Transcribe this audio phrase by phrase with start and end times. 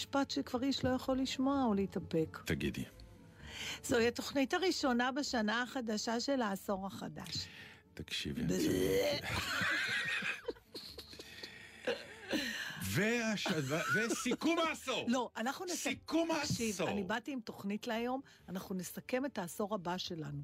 [0.00, 2.38] המשפט שכבר איש לא יכול לשמוע או להתאפק.
[2.44, 2.84] תגידי.
[3.84, 7.46] זוהי התוכנית הראשונה בשנה החדשה של העשור החדש.
[7.94, 8.42] תקשיבי.
[12.82, 13.46] והש-
[13.94, 15.04] וסיכום העשור.
[15.08, 15.76] לא, אנחנו נסכם...
[15.90, 16.88] סיכום העשור.
[16.88, 20.42] אני באתי עם תוכנית להיום, אנחנו נסכם את העשור הבא שלנו.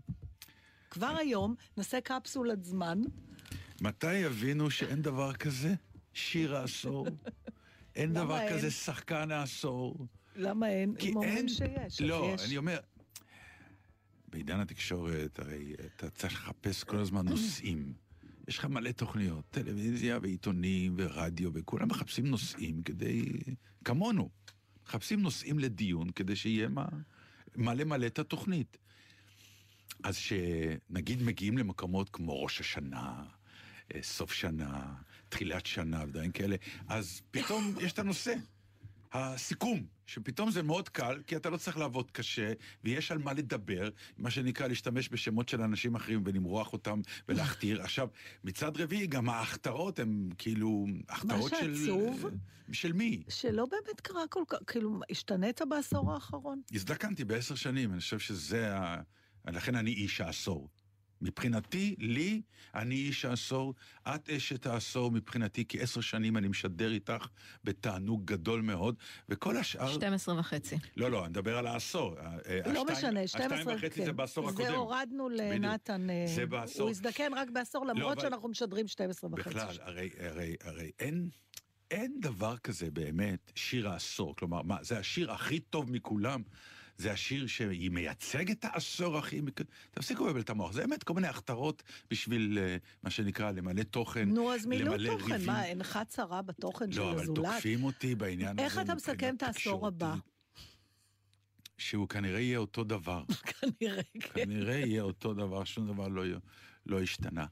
[0.91, 3.01] כבר היום נעשה קפסולת זמן.
[3.81, 5.75] מתי יבינו שאין דבר כזה
[6.15, 7.07] שיר העשור?
[7.97, 8.53] אין דבר אין?
[8.53, 10.07] כזה שחקן העשור.
[10.37, 10.95] למה אין?
[10.95, 11.49] כי הם אומרים אין...
[11.49, 12.01] שיש.
[12.01, 12.45] לא, יש.
[12.45, 12.79] אני אומר,
[14.29, 17.93] בעידן התקשורת, הרי אתה צריך לחפש כל הזמן נושאים.
[18.49, 23.25] יש לך מלא תוכניות, טלוויזיה ועיתונים ורדיו, וכולם מחפשים נושאים כדי...
[23.85, 24.31] כמונו.
[24.87, 26.87] מחפשים נושאים לדיון כדי שיהיה מה...
[27.55, 28.79] מה למלא את התוכנית.
[30.03, 33.25] אז שנגיד מגיעים למקומות כמו ראש השנה,
[33.95, 34.95] אה, סוף שנה,
[35.29, 36.57] תחילת שנה ודברים כאלה,
[36.89, 38.35] אז פתאום יש את הנושא,
[39.13, 42.53] הסיכום, שפתאום זה מאוד קל, כי אתה לא צריך לעבוד קשה,
[42.85, 43.89] ויש על מה לדבר,
[44.19, 47.83] מה שנקרא להשתמש בשמות של אנשים אחרים ולמרוח אותם ולהכתיר.
[47.83, 48.09] עכשיו,
[48.45, 51.75] מצד רביעי, גם ההכתרות הן כאילו הכתרות של...
[51.77, 52.27] שעצוב-
[52.73, 53.23] של מי?
[53.29, 56.61] שלא באמת קרה כל כך, כאילו, השתנית בעשור האחרון?
[56.73, 59.01] הזדקנתי בעשר שנים, אני חושב שזה ה...
[59.47, 60.69] לכן אני איש העשור.
[61.23, 62.43] מבחינתי, לי,
[62.75, 63.75] אני איש העשור,
[64.09, 67.27] את אשת העשור מבחינתי, כי עשר שנים אני משדר איתך
[67.65, 68.95] בתענוג גדול מאוד,
[69.29, 69.93] וכל השאר...
[69.93, 70.77] 12 וחצי.
[70.97, 72.15] לא, לא, אני מדבר על העשור.
[72.75, 74.69] לא משנה, 12, השתיים וחצי זה בעשור הקודם.
[74.69, 75.29] זה הורדנו.
[75.29, 76.83] לנתן, אה, זה בעשור.
[76.83, 79.49] הוא הזדקן רק בעשור, למרות אבל- שאנחנו משדרים 12 וחצי.
[79.51, 81.29] בכלל, הרי, הרי, הרי אין,
[81.91, 84.37] אין דבר כזה באמת שיר העשור.
[84.37, 86.43] כלומר, מה, זה השיר הכי טוב מכולם.
[86.99, 89.41] זה השיר שהיא מייצג את העשור הכי...
[89.91, 90.73] תפסיקו לבלבל את המוח.
[90.73, 94.29] זה באמת כל מיני הכתרות בשביל, אה, מה שנקרא, למלא תוכן.
[94.29, 95.47] נו, אז מילאו תוכן, ריבים.
[95.47, 97.37] מה, אינך צרה בתוכן של לא, אבל הזולת?
[97.37, 98.65] תוקפים אותי בעניין הזה.
[98.65, 100.15] איך אתה מסכם את העשור הבא?
[101.79, 103.25] שהוא כנראה יהיה אותו דבר.
[103.61, 104.45] כנראה, כן.
[104.45, 106.23] כנראה יהיה אותו דבר, שום דבר לא,
[106.87, 107.47] לא השתנה.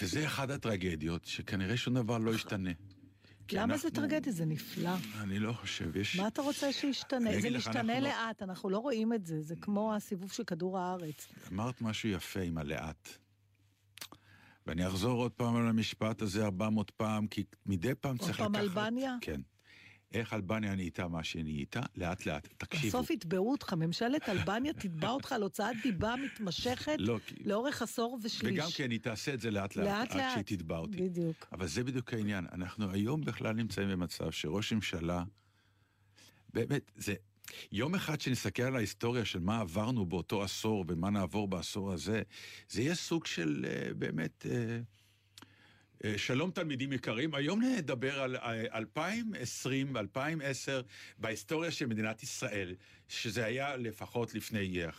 [0.00, 2.70] וזה אחת הטרגדיות, שכנראה שום דבר לא ישתנה.
[3.52, 4.32] למה זה טרגדיה?
[4.32, 4.90] זה נפלא.
[5.20, 6.16] אני לא חושב, יש...
[6.20, 7.40] מה אתה רוצה שישתנה?
[7.40, 10.78] זה משתנה אנחנו לא- לאט, אנחנו לא רואים את זה, זה כמו הסיבוב של כדור
[10.78, 11.28] הארץ.
[11.52, 13.08] אמרת משהו יפה עם הלאט.
[14.66, 18.42] ואני אחזור עוד פעם על המשפט הזה 400 פעם, כי מדי פעם צריך לקחת...
[18.42, 19.16] פעם אלבניה?
[19.20, 19.40] כן.
[20.20, 21.80] איך אלבניה נהייתה מה שנהייתה?
[21.96, 22.48] לאט לאט.
[22.58, 22.88] תקשיבו.
[22.88, 28.54] בסוף יתבעו אותך, ממשלת אלבניה תתבע אותך על הוצאת דיבה מתמשכת לא, לאורך עשור ושליש.
[28.54, 30.32] וגם כן, היא תעשה את זה לאט לאט, לאט עד לאט.
[30.32, 30.96] שהיא תתבע אותי.
[30.96, 31.46] בדיוק.
[31.52, 32.46] אבל זה בדיוק העניין.
[32.52, 35.24] אנחנו היום בכלל נמצאים במצב שראש ממשלה,
[36.52, 37.14] באמת, זה...
[37.72, 42.22] יום אחד שנסתכל על ההיסטוריה של מה עברנו באותו עשור ומה נעבור בעשור הזה,
[42.68, 44.46] זה יהיה סוג של אה, באמת...
[46.04, 50.82] אה, אה, שלום תלמידים יקרים, היום נדבר על אה, 2020 ו-2010
[51.18, 52.74] בהיסטוריה של מדינת ישראל,
[53.08, 54.90] שזה היה לפחות לפני אה,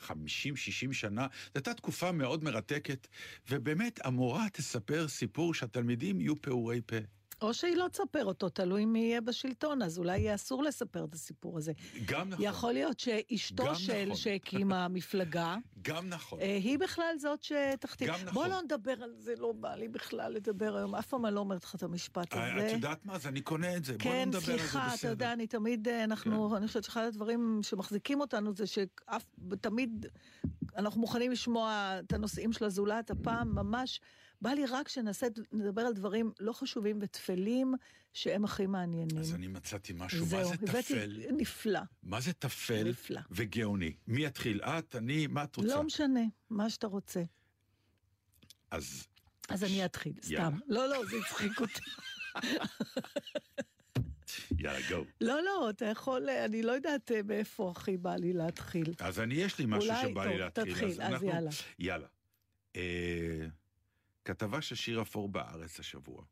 [0.89, 3.07] 50-60 שנה, זו הייתה תקופה מאוד מרתקת,
[3.49, 7.16] ובאמת המורה תספר סיפור שהתלמידים יהיו פעורי פה.
[7.41, 11.13] או שהיא לא תספר אותו, תלוי מי יהיה בשלטון, אז אולי יהיה אסור לספר את
[11.13, 11.71] הסיפור הזה.
[12.05, 12.45] גם נכון.
[12.45, 14.15] יכול להיות שאשתו של נכון.
[14.15, 16.39] שהקימה מפלגה, גם נכון.
[16.39, 18.07] אה, היא בכלל זאת שתחתים.
[18.07, 18.33] גם נכון.
[18.33, 21.39] בוא לא נדבר על זה, לא בא לי בכלל לדבר היום, אף פעם אני לא
[21.39, 22.67] אומרת לך את המשפט אה, הזה.
[22.67, 23.13] את יודעת מה?
[23.13, 23.93] אז אני קונה את זה.
[23.93, 25.09] בוא כן, לא נדבר על זה סליחה, אתה בסדר.
[25.09, 29.25] יודע, אני תמיד, אה, אנחנו, אני חושבת שאחד הדברים שמחזיקים אותנו זה שאף,
[29.61, 30.05] תמיד
[30.77, 34.01] אנחנו מוכנים לשמוע את הנושאים של הזולת, הפעם ממש,
[34.41, 37.73] בא לי רק שנעשה, נדבר על דברים לא חשובים וטפלים,
[38.13, 39.17] שהם הכי מעניינים.
[39.17, 41.21] אז אני מצאתי משהו, מה זהו, זה הבאתי, טפל?
[41.31, 41.79] נפלא.
[42.03, 43.21] מה זה טפל נפלא.
[43.31, 43.93] וגאוני?
[44.07, 44.61] מי יתחיל?
[44.61, 45.67] את, אני, מה את רוצה?
[45.75, 47.23] לא משנה, מה שאתה רוצה.
[48.71, 49.07] אז
[49.49, 50.13] אז אני אתחיל.
[50.23, 50.53] סתם.
[50.67, 51.81] לא, לא, זה הצחיק אותי.
[54.59, 55.03] יאללה, גו.
[55.21, 58.93] לא, לא, אתה יכול, אני לא יודעת אה, מאיפה הכי בא לי להתחיל.
[58.99, 60.73] אז אני, יש לי משהו אולי, שבא טוב, לי להתחיל.
[60.73, 61.49] תתחיל, אז אנחנו- יאללה.
[61.79, 62.07] יאללה.
[62.75, 63.47] אה,
[64.27, 66.23] כתבה של שיר אפור בארץ השבוע.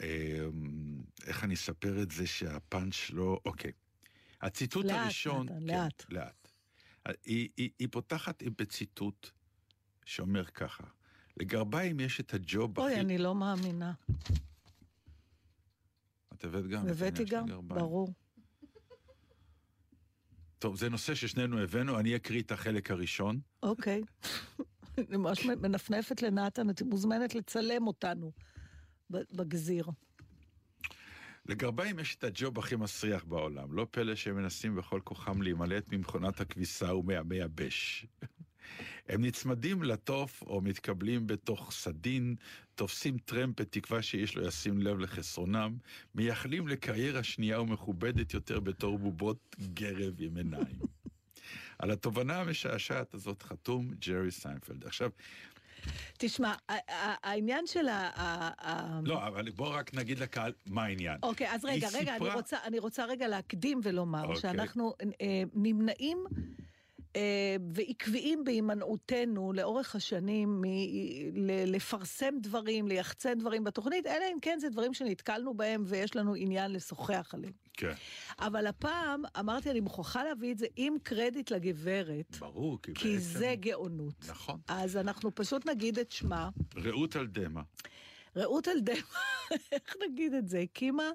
[0.00, 0.46] אה,
[1.26, 3.40] איך אני אספר את זה שהפאנץ' לא...
[3.44, 3.72] אוקיי.
[4.40, 5.46] הציטוט לאט, הראשון...
[5.46, 6.04] נתן, כן, לאט.
[6.08, 6.48] לאט.
[7.24, 9.30] היא, היא, היא פותחת בציטוט
[10.04, 10.84] שאומר ככה,
[11.36, 13.00] לגרביים יש את הג'וב אוי, הכי...
[13.00, 13.92] אני לא מאמינה.
[16.32, 16.86] את הבאת גם?
[16.86, 17.46] את הבאתי גם.
[17.68, 18.14] ברור.
[20.58, 23.40] טוב, זה נושא ששנינו הבאנו, אני אקריא את החלק הראשון.
[23.62, 24.02] אוקיי.
[24.98, 28.32] אני ממש מנפנפת לנתן, את מוזמנת לצלם אותנו
[29.10, 29.86] בגזיר.
[31.46, 36.40] לגרביים יש את הג'וב הכי מסריח בעולם, לא פלא שהם מנסים בכל כוחם להימלט ממכונת
[36.40, 38.06] הכביסה ומהמייבש.
[39.08, 42.34] הם נצמדים לתוף או מתקבלים בתוך סדין,
[42.74, 45.76] תופסים טרמפ בתקווה שאיש לא ישים לב לחסרונם,
[46.14, 50.78] מייחלים לקריירה שנייה ומכובדת יותר בתור בובות גרב עם עיניים.
[51.82, 54.86] על התובנה המשעשעת הזאת חתום ג'רי סיינפלד.
[54.86, 55.10] עכשיו,
[56.18, 56.54] תשמע,
[57.22, 59.00] העניין של ה...
[59.04, 61.18] לא, אבל בוא רק נגיד לקהל מה העניין.
[61.22, 64.36] אוקיי, אז רגע, רגע, אני רוצה, אני רוצה רגע להקדים ולומר אוקיי.
[64.36, 66.24] שאנחנו אה, נמנעים
[67.74, 70.62] ועקביים בהימנעותנו לאורך השנים
[71.32, 76.72] מלפרסם דברים, ליחצן דברים בתוכנית, אלא אם כן זה דברים שנתקלנו בהם ויש לנו עניין
[76.72, 77.52] לשוחח עליהם.
[77.72, 77.92] כן,
[78.38, 83.20] אבל הפעם אמרתי, אני מוכרחה להביא את זה עם קרדיט לגברת, ברור, כי, כי בעצם...
[83.20, 84.24] זה גאונות.
[84.28, 84.60] נכון.
[84.68, 86.50] אז אנחנו פשוט נגיד את שמה.
[86.76, 87.62] רעות על דמע.
[88.36, 88.96] רעות אלדמה,
[89.72, 90.58] איך נגיד את זה?
[90.58, 91.10] הקימה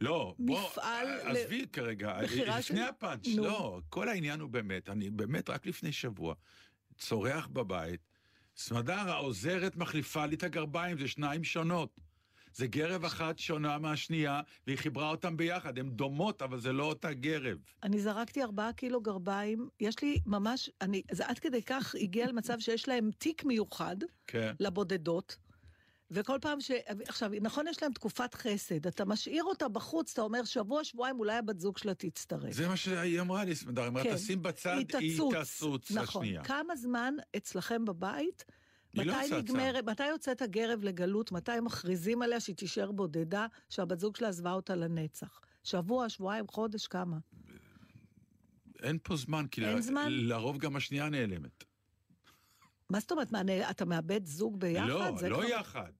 [0.00, 3.42] לא, בוא, מפעל ל- עזבי כרגע, לפני של- הפאנץ', נו.
[3.44, 6.34] לא, כל העניין הוא באמת, אני באמת רק לפני שבוע,
[6.98, 8.00] צורח בבית,
[8.56, 11.90] סמדר העוזרת מחליפה לי את הגרביים, זה שניים שונות.
[12.56, 17.12] זה גרב אחת שונה מהשנייה, והיא חיברה אותם ביחד, הן דומות, אבל זה לא אותה
[17.12, 17.58] גרב.
[17.82, 22.58] אני זרקתי ארבעה קילו גרביים, יש לי ממש, אני, זה עד כדי כך הגיע למצב
[22.58, 23.96] שיש להם תיק מיוחד
[24.26, 24.54] כן.
[24.60, 25.36] לבודדות,
[26.10, 26.70] וכל פעם ש...
[27.08, 31.36] עכשיו, נכון, יש להם תקופת חסד, אתה משאיר אותה בחוץ, אתה אומר, שבוע, שבועיים, אולי
[31.36, 32.52] הבת זוג שלה תצטרף.
[32.52, 34.14] זה מה שהיא אמרה לי, סמדר, היא אמרה, כן.
[34.14, 35.34] תשים בצד, היא היא תצוץ.
[35.34, 36.22] תצוץ נכון.
[36.22, 36.44] השנייה.
[36.44, 38.44] כמה זמן אצלכם בבית?
[38.94, 39.38] לא מתי צצה.
[39.38, 44.52] נגמרת, מתי יוצאת הגרב לגלות, מתי מכריזים עליה שהיא תישאר בודדה, שהבת זוג שלה עזבה
[44.52, 45.40] אותה לנצח?
[45.64, 47.16] שבוע, שבועיים, חודש, כמה?
[48.82, 50.06] אין פה זמן, כי אין ל- זמן?
[50.10, 51.64] לרוב גם השנייה נעלמת.
[52.94, 54.88] מה זאת אומרת, מה, אתה מאבד זוג ביחד?
[54.88, 55.90] לא, לא כבר- יחד.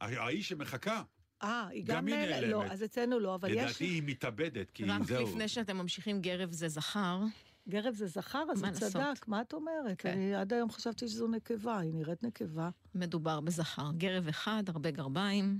[0.00, 1.02] האיש שמחכה,
[1.42, 2.06] אה, היא גם גם...
[2.06, 2.50] היא נעלמת.
[2.50, 2.64] לא.
[2.64, 3.56] אז אצלנו לא, אבל יש...
[3.56, 5.22] לדעתי היא מתאבדת, כי רק זהו.
[5.26, 7.20] לפני שאתם ממשיכים, גרב זה זכר.
[7.68, 8.70] גרב זה זכר, אז הוא?
[8.70, 9.98] צדק, מה את אומרת?
[9.98, 10.08] כן.
[10.10, 12.70] אני עד היום חשבתי שזו נקבה, היא נראית נקבה.
[12.94, 13.90] מדובר בזכר.
[13.96, 15.58] גרב אחד, הרבה גרביים.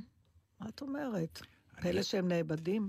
[0.60, 1.40] מה את אומרת?
[1.74, 2.88] אני פלא לא- שהם נאבדים.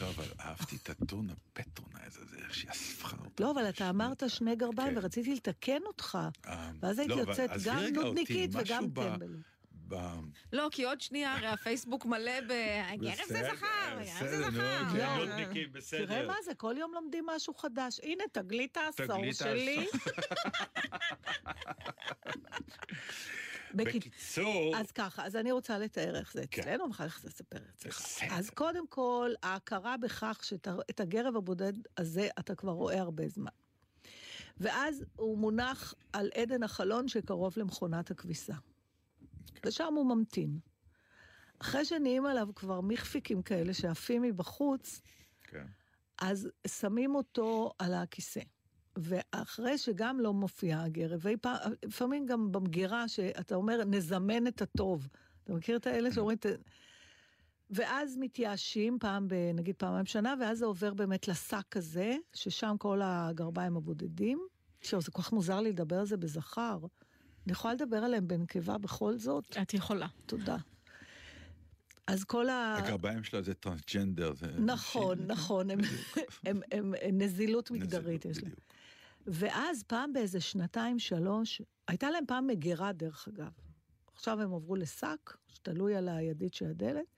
[0.00, 3.44] לא, אבל אהבתי את הטון הפטרונייז הזה, איך שהיא אספה אותה.
[3.44, 4.98] לא, אבל אתה אמרת שני גרביים, כן.
[4.98, 6.18] ורציתי לתקן אותך.
[6.46, 9.30] אה, ואז הייתי לא, יוצאת גם נודניקית וגם ב- טמבלית.
[9.88, 10.20] ב-
[10.52, 12.52] לא, כי עוד שנייה, הרי הפייסבוק מלא ב...
[13.00, 14.84] גרב זה זכר, גרב זה זכר.
[14.92, 15.66] כן, לא.
[15.72, 16.06] בסדר.
[16.06, 18.00] תראה מה זה, כל יום לומדים משהו חדש.
[18.02, 19.86] הנה, תגלית העשור שלי.
[23.74, 26.62] בקיצור, אז ככה, אז אני רוצה לתאר איך זה כן.
[26.62, 28.22] אצלנו, ואחר כך תספר אצלך.
[28.30, 33.50] אז קודם כל, ההכרה בכך שאת הגרב הבודד הזה אתה כבר רואה הרבה זמן.
[34.60, 38.54] ואז הוא מונח על עדן החלון שקרוב למכונת הכביסה.
[39.66, 40.58] ושם הוא ממתין.
[41.58, 45.00] אחרי שנהיים עליו כבר מכפיקים כאלה שעפים מבחוץ,
[45.42, 45.66] כן.
[46.20, 48.40] אז שמים אותו על הכיסא.
[48.96, 55.08] ואחרי שגם לא מופיע הגרב, ואי פעם- לפעמים גם במגירה, שאתה אומר, נזמן את הטוב.
[55.44, 56.38] אתה מכיר את האלה שאומרים...
[56.38, 56.46] "ת-"
[57.70, 63.00] ואז מתייאשים פעם, ב, נגיד פעמיים בשנה, ואז זה עובר באמת לשק הזה, ששם כל
[63.04, 64.40] הגרביים הבודדים.
[64.80, 66.78] עכשיו, זה כל כך מוזר לי לדבר על זה בזכר.
[67.46, 69.56] אני יכולה לדבר עליהם בנקבה בכל זאת?
[69.62, 70.06] את יכולה.
[70.26, 70.56] תודה.
[72.06, 72.74] אז כל ה...
[72.78, 74.34] הגרביים שלה זה טרנסג'נדר.
[74.34, 75.18] זה נכון.
[75.26, 75.78] נכון, הם,
[76.46, 78.52] הם, הם, הם נזילות מגדרית נזילות, יש להם.
[79.26, 83.50] ואז פעם באיזה שנתיים, שלוש, הייתה להם פעם מגירה, דרך אגב.
[84.12, 87.16] עכשיו הם עברו לשק, שתלוי על הידית של הדלת,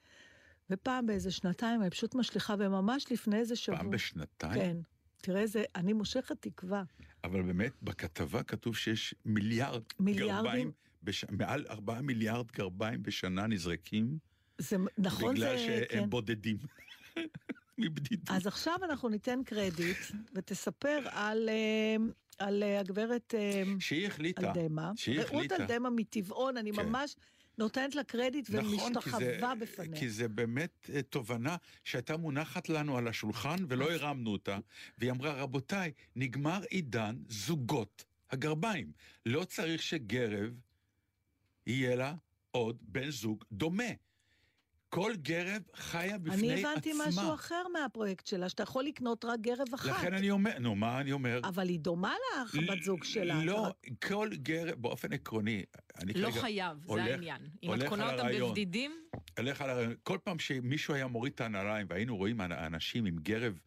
[0.71, 3.79] ופעם באיזה שנתיים אני פשוט משליכה, וממש לפני איזה שבוע...
[3.79, 4.55] פעם בשנתיים?
[4.55, 4.77] כן.
[5.17, 6.83] תראה איזה, אני מושכת תקווה.
[7.25, 10.45] אבל באמת, בכתבה כתוב שיש מיליארד מיליארדים?
[10.45, 11.25] גרביים, בש...
[11.31, 14.19] מעל ארבעה מיליארד גרביים בשנה נזרקים,
[14.59, 15.65] זה נכון, בגלל זה...
[15.65, 16.11] שהם כן.
[16.11, 16.59] בודדים.
[17.79, 18.31] מבדידות.
[18.31, 19.99] אז עכשיו אנחנו ניתן קרדיט,
[20.35, 21.97] ותספר על, אה,
[22.39, 24.93] על אה, הגברת אה, שהיא החליטה, אלדמה.
[24.97, 25.57] שהיא רעות החליטה.
[25.57, 26.87] אלדמה מטבעון, אני כן.
[26.87, 27.17] ממש
[27.59, 30.01] נותנת לה קרדיט נכון, ומשתחווה בפניה.
[30.01, 34.59] כי זה באמת תובנה שהייתה מונחת לנו על השולחן ולא הרמנו אותה,
[34.99, 38.93] והיא אמרה, רבותיי, נגמר עידן זוגות הגרביים.
[39.27, 40.51] לא צריך שגרב
[41.67, 42.15] יהיה לה
[42.51, 43.93] עוד בן זוג דומה.
[44.95, 46.71] כל גרב חיה בפני אני עצמה.
[46.73, 49.89] הבנתי משהו אחר מהפרויקט שלה, שאתה יכול לקנות רק גרב אחת.
[49.89, 51.41] לכן אני אומר, נו, מה אני אומר?
[51.45, 53.45] אבל היא דומה לך, בת זוג שלה.
[53.45, 55.63] לא, אתה- כל גרב, באופן עקרוני,
[55.99, 57.41] אני לא כרגע חייב, זה הולך- העניין.
[57.63, 58.49] אם את קונה אותם הרעיון.
[58.51, 58.93] בבדידים,
[59.39, 59.95] הולך על הרעיון.
[60.03, 63.59] כל פעם שמישהו היה מוריד את הנעליים והיינו רואים אנשים עם גרב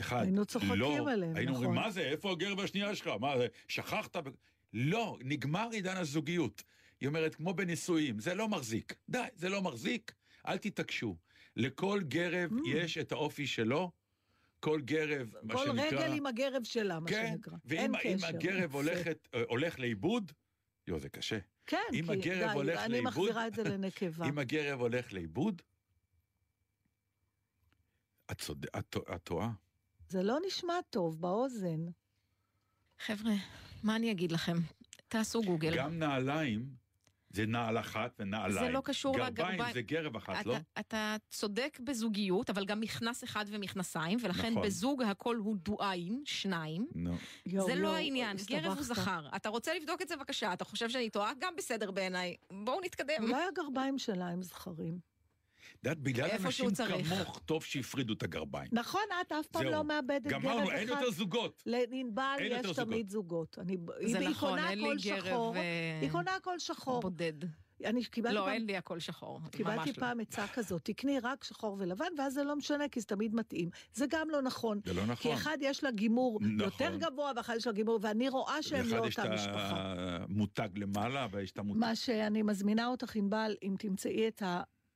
[0.00, 1.84] אחד, היינו צוחקים לא, עליהם, היינו אומרים, נכון.
[1.84, 3.10] מה זה, איפה הגרב השנייה שלך?
[3.20, 4.16] מה זה, שכחת?
[4.16, 4.28] ב-"
[4.72, 6.62] לא, נגמר עידן הזוגיות.
[7.00, 8.94] היא אומרת, כמו בנישואים, זה לא מחזיק.
[9.08, 10.12] די, זה לא מחזיק,
[10.48, 11.16] אל תתעקשו.
[11.56, 12.68] לכל גרב Mm.
[12.68, 13.90] יש את האופי שלו,
[14.60, 15.86] כל גרב, מה כל שנקרא...
[15.86, 17.54] רגל עם הגרב שלה, מה כן, שנקרא.
[17.64, 18.26] ואם אין אם קשר.
[18.26, 18.78] הגרב יפה.
[18.78, 20.32] הולכת, הולך לאיבוד,
[20.86, 21.38] יו, זה קשה.
[21.66, 24.26] כן, אם כי הגרב די, הולך אני לאיבוד- מחזירה את זה לנקבה.
[24.28, 25.62] אם הגרב הולך לאיבוד,
[28.30, 29.50] את צוד- את את טועה.
[30.08, 31.80] זה לא נשמע טוב באוזן.
[32.98, 33.32] חבר'ה,
[33.82, 34.56] מה אני אגיד לכם?
[35.08, 35.76] תעשו גוגל.
[35.76, 36.74] גם נעליים
[37.30, 38.66] זה נעל אחת ונעליים.
[38.66, 39.74] זה לא קשור גרביים לגרביים.
[39.74, 40.56] זה גרב אחת, לא?
[40.56, 44.62] אתה, אתה צודק בזוגיות, אבל גם מכנס אחד ומכנסיים, ולכן נכון.
[44.62, 46.86] בזוג הכל הוא דואיים, שניים.
[46.94, 47.16] נו.
[47.46, 48.82] יואו, זה לא יואו, העניין, גרב הוא.
[48.82, 49.28] זכר.
[49.36, 51.32] אתה רוצה לבדוק את זה בבקשה, אתה חושב שאני טועה?
[51.38, 52.36] גם בסדר בעיניי.
[52.64, 53.22] בואו נתקדם.
[53.22, 54.98] אולי הגרביים שלה הם זכרים.
[55.80, 56.70] את יודעת, בגלל אנשים.
[56.74, 58.68] כמוך, טוב שהפרידו את הגרביים.
[58.72, 59.64] נכון, את אף פעם.
[59.64, 61.00] לא מאבדת גרב גמרנו, אין אחד.
[61.00, 61.62] יותר זוגות.
[61.66, 62.76] לענבל יש.
[62.76, 63.58] תמיד זוגות.
[63.58, 65.56] אני- זה נכון, אין לי גרב.
[65.56, 67.00] אה, היא קונה הכל שחור.
[67.00, 67.32] בודד.
[67.84, 69.40] אני קיבלתי לא, פעם- אין לי הכל שחור.
[69.40, 69.94] ממש קיבלתי לא.
[70.00, 73.70] פעם עצה כזאת, תקני רק שחור ולבן, ואז זה לא משנה, כי זה תמיד מתאים.
[73.94, 74.80] זה גם לא נכון.
[74.84, 75.32] זה לא כי נכון.
[75.32, 76.58] אחד יש לה גימור נכון.
[76.60, 79.94] יותר גבוה, ואחד יש לה גימור, ואני רואה שהם לא יש אותה את משפחה.
[79.96, 81.80] המותג למעלה, ויש את המותג...
[81.80, 84.42] מה שאני מזמינה אותך, ענבל, אם תמצאי את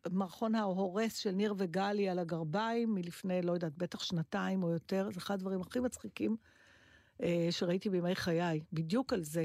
[0.04, 5.21] המערכון ההורס של ניר וגלי על הגרביים, מלפני, לא יודעת, בטח שנתיים או יותר, זה
[5.21, 6.37] אחד הדברים הכי מצחיקים
[7.23, 9.44] אה, שראיתי בימי חיי, בדיוק על זה.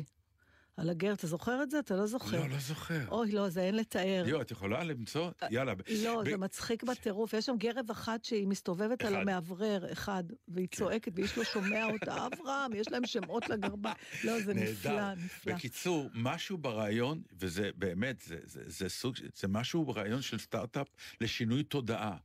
[0.77, 1.79] על הגר, אתה זוכר את זה?
[1.79, 2.39] אתה לא זוכר.
[2.39, 3.07] לא, לא זוכר.
[3.07, 4.23] אוי, לא, זה אין לתאר.
[4.27, 5.31] יו, את יכולה למצוא?
[5.51, 5.73] יאללה.
[6.03, 7.33] לא, זה מצחיק בטירוף.
[7.33, 9.13] יש שם גרב אחת שהיא מסתובבת על.
[9.13, 9.21] כן.
[9.21, 13.95] המאוורר, אחד, והיא צועקת, ואיש לא שומע אותה, אברהם, יש להם שמות לגרביים.
[14.23, 14.53] לא, זה.
[14.53, 15.53] נפלא, נפלא.
[15.53, 20.87] בקיצור, משהו ברעיון, וזה באמת, זה, סוג, זה משהו ברעיון של סטארט-אפ
[21.21, 22.17] לשינוי תודעה.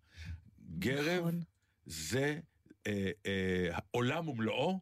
[0.79, 1.43] גרב נכון.
[1.87, 2.41] זה
[2.87, 4.81] אה, אה, העולם ומלואו,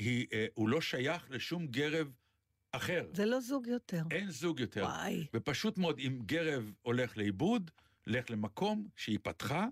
[0.00, 2.12] אה, הוא לא שייך לשום גרב
[2.72, 3.06] אחר.
[3.12, 4.02] זה לא זוג יותר.
[4.10, 4.82] אין זוג יותר.
[4.82, 5.26] וואי.
[5.34, 7.70] ופשוט מאוד, אם גרב הולך לאיבוד,
[8.06, 9.66] לך למקום שהיא פתחה,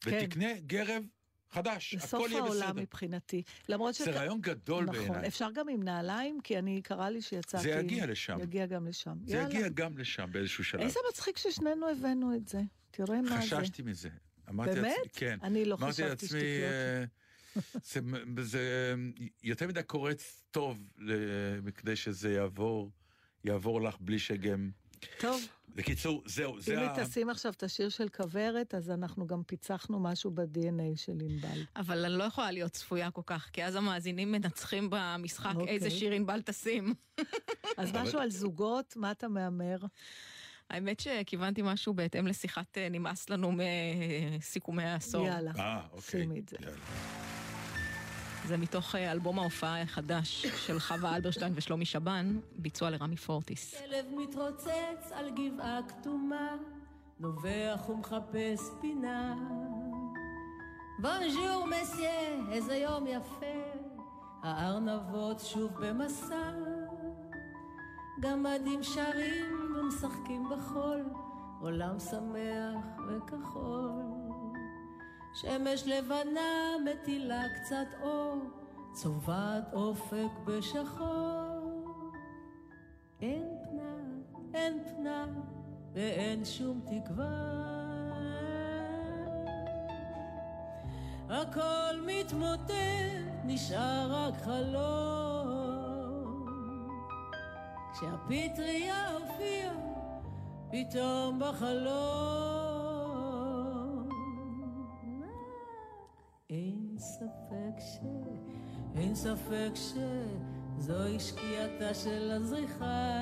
[0.00, 0.10] כן.
[0.22, 1.04] ותקנה גרב
[1.50, 1.94] חדש.
[1.94, 2.82] הכל יהיה העולם בסדר.
[2.82, 3.42] מבחינתי.
[3.68, 5.28] למרות זה רעיון גדול נכון, בעיניי.
[5.28, 7.62] אפשר גם עם נעליים, כי אני, קרה לי שיצאתי...
[7.62, 8.38] זה יגיע לשם.
[8.40, 9.18] יגיע גם לשם.
[9.24, 9.48] זה יאללה.
[9.48, 10.80] יגיע גם לשם באיזשהו שלב.
[10.80, 12.60] איזה מצחיק ששנינו הבאנו את זה.
[12.90, 13.56] תראה מה זה.
[13.60, 14.08] חששתי מזה.
[14.48, 14.96] אמרתי באמת?
[14.98, 15.38] לעצמי, כן.
[15.42, 16.42] אני לא חשבתי לעצמי, שתקלוט.
[16.42, 17.04] אה,
[17.82, 18.00] זה,
[18.40, 18.94] זה
[19.42, 20.88] יותר מדי קורץ טוב
[21.76, 22.90] כדי שזה יעבור,
[23.44, 24.70] יעבור לך בלי שגם...
[25.18, 25.40] טוב,
[25.74, 26.94] בקיצור, זהו, זה אם ה...
[26.94, 31.64] היא תשים עכשיו את השיר של כוורת, אז אנחנו גם פיצחנו משהו ב-DNA של ענבל.
[31.76, 35.74] אבל אני לא יכולה להיות צפויה כל כך, כי אז המאזינים מנצחים במשחק אוקיי.
[35.74, 36.94] איזה שיר ענבל תשים.
[37.76, 39.76] אז משהו על זוגות, מה אתה מהמר?
[40.70, 45.26] האמת שכיוונתי משהו בהתאם לשיחת אה, נמאס לנו מסיכומי העשור.
[45.26, 46.20] יאללה, אה, אוקיי.
[46.20, 46.56] שימי את זה.
[48.46, 53.74] זה מתוך אה, אלבום ההופעה החדש של חווה אלברשטיין ושלומי שבן, ביצוע לרמי פורטיס.
[53.74, 56.56] כלב מתרוצץ על גבעה כתומה,
[57.20, 59.34] נובח ומחפש פינה.
[60.98, 63.80] בונז'ור מסיה, איזה יום יפה,
[64.42, 66.50] הארנבות שוב במסע.
[68.20, 71.04] גמדים שרים ומשחקים בחול,
[71.60, 74.19] עולם שמח וכחול.
[75.34, 78.38] שמש לבנה מטילה קצת אור,
[78.92, 82.10] צובעת אופק בשחור.
[83.22, 83.94] אין פנה,
[84.54, 85.26] אין פנה,
[85.94, 87.60] ואין שום תקווה.
[91.28, 92.70] הכל מתמוטט,
[93.44, 95.50] נשאר רק חלום.
[97.92, 99.74] כשהפטריה הופיעה,
[100.70, 102.49] פתאום בחלום.
[107.00, 107.98] ספק ש...
[108.96, 113.18] אין ספק שזוהי שקיעתה של הזריחה.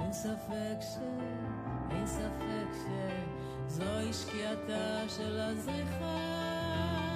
[0.00, 0.98] אין ספק ש...
[1.90, 2.88] אין ספק
[3.68, 7.07] שזוהי שקיעתה של הזריחה.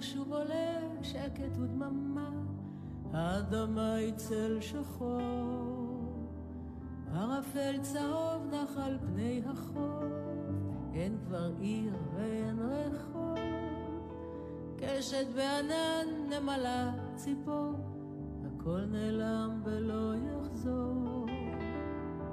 [0.00, 2.30] שוב עולה שקט ודממה,
[3.12, 6.00] האדמה היא צל שחור,
[7.14, 10.04] ערפל צהוב נח על פני החוף,
[10.94, 13.38] אין כבר עיר ואין רחוב,
[14.76, 17.72] קשת בענן נמלה ציפור,
[18.46, 21.26] הכל נעלם ולא יחזור.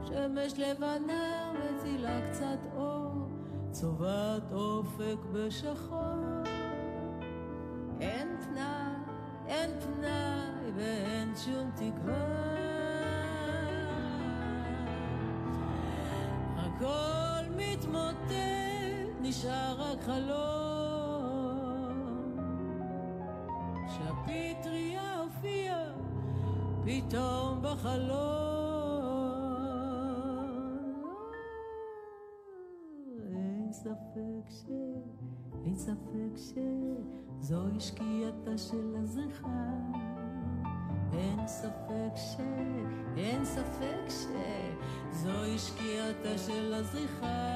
[0.04, 3.28] שמש לבנה מצילה קצת אור,
[3.72, 6.43] צובעת אופק בשחור.
[8.02, 8.94] אין פנאי,
[9.48, 12.54] אין פנאי ואין שום תקווה.
[16.58, 18.32] הכל מתמוטט,
[19.22, 20.74] נשאר רק חלום.
[23.88, 25.84] שהפטריה הופיעה
[26.86, 28.53] פתאום בחלום.
[33.74, 34.66] אין ספק ש...
[35.66, 36.38] אין ספק
[37.42, 39.70] שזוהי שקיעתה של הזריחה.
[41.14, 42.36] אין ספק ש...
[43.18, 44.10] אין ספק
[45.12, 47.50] שזוהי שקיעתה של הזריחה.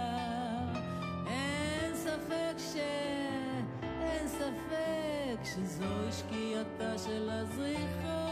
[1.27, 2.75] אין ספק ש...
[3.83, 8.26] אין ספק שזוהי שקיעתה של הזריחה.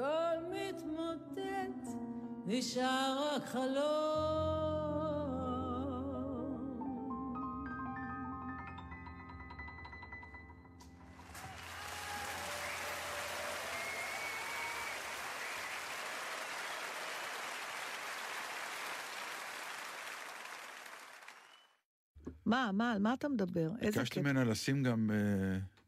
[0.00, 1.88] הכל מתמוטט,
[2.46, 3.80] נשאר רק חלום.
[22.46, 23.70] מה, מה, על מה אתה מדבר?
[23.80, 24.32] איזה ביקשתי קטע?
[24.32, 25.10] ממנה לשים גם...
[25.10, 25.79] אה,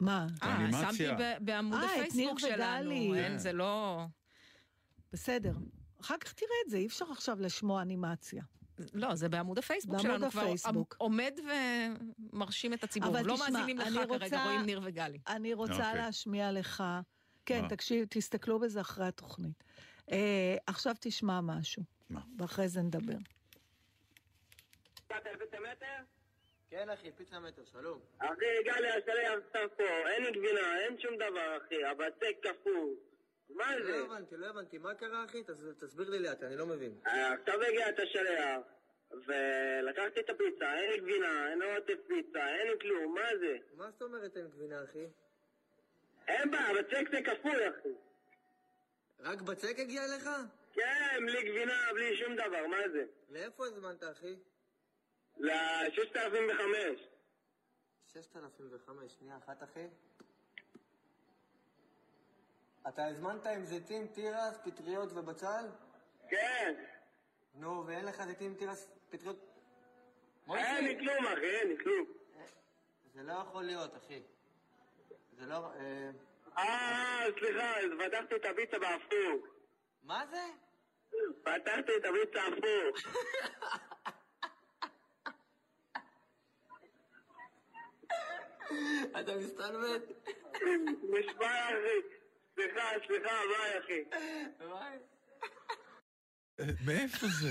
[0.00, 0.26] מה?
[0.42, 0.92] אה, אנימציה.
[0.92, 3.14] שמתי בעמוד אה, הפייסבוק ניר שלנו.
[3.14, 4.04] אין, זה לא...
[5.12, 5.52] בסדר.
[6.00, 8.42] אחר כך תראה את זה, אי אפשר עכשיו לשמוע אנימציה.
[8.94, 10.30] לא, זה בעמוד הפייסבוק בעמוד שלנו.
[10.30, 10.94] כבר הפייסבוק.
[10.98, 11.32] עומד
[12.32, 13.10] ומרשים את הציבור.
[13.10, 15.18] אבל לא תשמע, מאזינים לך אני כרגע, רוצה- רואים ניר וגלי.
[15.28, 15.94] אני רוצה אוקיי.
[15.94, 16.84] להשמיע לך...
[17.46, 17.68] כן, מה?
[17.68, 19.64] תקשיב, תסתכלו בזה אחרי התוכנית.
[20.12, 22.20] אה, עכשיו תשמע משהו, מה?
[22.38, 23.16] ואחרי זה נדבר.
[26.74, 28.00] כן אחי, פיצה מטר, שלום.
[28.18, 32.94] אחי, גלי, השליח סתם פה, אין גבינה, אין שום דבר, אחי, הבצק קפוא.
[33.50, 33.90] מה זה?
[33.92, 35.42] לא הבנתי, לא הבנתי, מה קרה אחי?
[35.44, 36.94] תס- תסביר לי לאט, אני לא מבין.
[37.06, 38.60] אה, עכשיו הגיע את השליח,
[39.10, 43.56] ולקחתי את הפיצה, אין גבינה, אין עוטף פיצה, אין כלום, מה זה?
[43.76, 45.06] מה זאת אומרת אין גבינה אחי?
[46.28, 47.88] אין בעיה, הבצק זה כפוי, אחי.
[49.20, 50.30] רק בצק הגיע לך?
[50.72, 53.04] כן, בלי גבינה, בלי שום דבר, מה זה?
[53.30, 54.36] לאיפה הזמנת אחי?
[55.36, 56.98] ל-6005.
[58.06, 59.86] 6005, שנייה אחת אחי.
[62.88, 65.64] אתה הזמנת עם זיתים, תירס, פטריות ובצל?
[66.28, 66.84] כן.
[67.54, 69.36] נו, ואין לך זיתים, תירס, פטריות?
[70.54, 72.06] אין לי כלום, אחי, אין לי כלום.
[73.14, 74.22] זה לא יכול להיות אחי.
[75.32, 75.72] זה לא...
[75.74, 76.10] אה,
[76.58, 79.46] אה, סליחה, פתחתי את הפיצה בהפוך.
[80.02, 80.42] מה זה?
[81.42, 83.14] פתחתי את הפיצה הפוך.
[89.20, 90.02] אתה מסתלבט?
[91.02, 92.00] נשבע, אחי.
[92.54, 94.02] סליחה, סליחה, ביי, אחי.
[94.58, 94.98] ביי.
[96.60, 97.48] אה, מאיפה זה?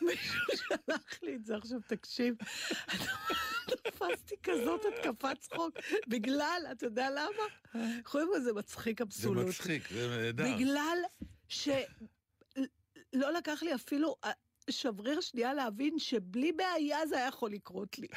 [0.00, 2.34] מישהו שלח לי את זה עכשיו, תקשיב.
[3.84, 7.82] תפסתי כזאת התקפת צחוק, בגלל, אתה יודע למה?
[8.00, 9.48] יכולים לזה זה מצחיק זה אבסולוטי.
[9.48, 10.44] מצחיק, זה נהדר.
[10.54, 10.98] בגלל
[11.48, 14.30] שלא לקח לי אפילו אה,
[14.70, 18.08] שבריר שנייה להבין שבלי בעיה זה היה יכול לקרות לי.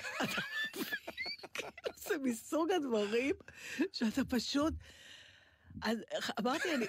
[1.56, 3.36] כאילו, זה מסוג הדברים
[3.92, 4.74] שאתה פשוט...
[5.82, 5.98] אז
[6.40, 6.86] אמרתי, אני...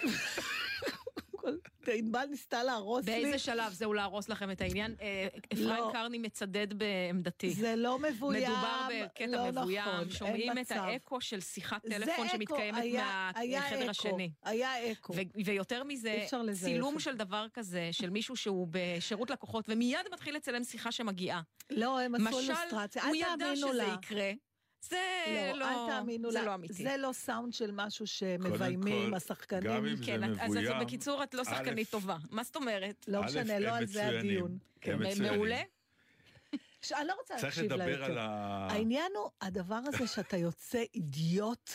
[1.93, 3.13] ענבל ניסתה להרוס לי.
[3.13, 4.95] באיזה שלב זהו להרוס לכם את העניין?
[5.01, 5.91] אה, אפרים לא.
[5.93, 7.51] קרני מצדד בעמדתי.
[7.51, 10.71] זה לא מבוים, מדובר בקטע לא מבוים, נכון, שומעים את.
[10.71, 14.31] האקו של שיחת טלפון שמתקיימת מהחדר השני.
[14.43, 15.15] היה אקו.
[15.45, 17.01] ויותר מזה, צילום.
[17.01, 21.43] של דבר כזה, של מישהו שהוא בשירות לקוחות, ומיד מתחיל לצלם שיחה שמגיעה.
[21.71, 23.03] לא, הם עשו משל, אילוסטרציה.
[23.03, 23.97] הוא אל ידע תאמינו שזה לה.
[24.03, 24.33] יקרה.
[24.91, 24.97] זה
[25.53, 26.45] לא, לא, אל תאמינו זה לה.
[26.45, 26.73] לא אמיתי.
[26.75, 29.63] זה לא סאונד של משהו שמביימים השחקנים.
[29.63, 32.17] גם אם זה כן, אז מבוים, אז בקיצור, את לא שחקנית א', טובה.
[32.31, 33.05] מה זאת אומרת?
[33.09, 34.19] לא משנה, לא על זה.
[34.19, 34.51] הדיון.
[34.53, 35.33] הם כן, מצוינים.
[35.33, 35.63] מעולה.
[36.83, 38.05] ש- אני לא רוצה צריך להקשיב לה לדבר יותר.
[38.05, 38.27] על ה...
[38.71, 41.71] העניין הוא הדבר הזה שאתה יוצא אידיוט,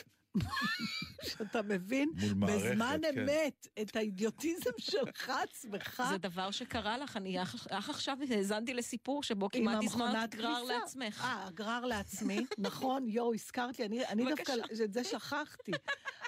[1.24, 3.20] שאתה מבין מערכת, בזמן כן.
[3.20, 6.04] אמת את האידיוטיזם שלך עצמך.
[6.10, 10.80] זה דבר שקרה לך, אני אך אך עכשיו האזנתי לסיפור שבו כמעט הזמנת גרר כביסה.
[10.80, 11.24] לעצמך.
[11.24, 14.54] אה, גרר לעצמי, נכון, יואו, הזכרת לי, אני, אני דווקא.
[14.84, 15.72] את זה שכחתי.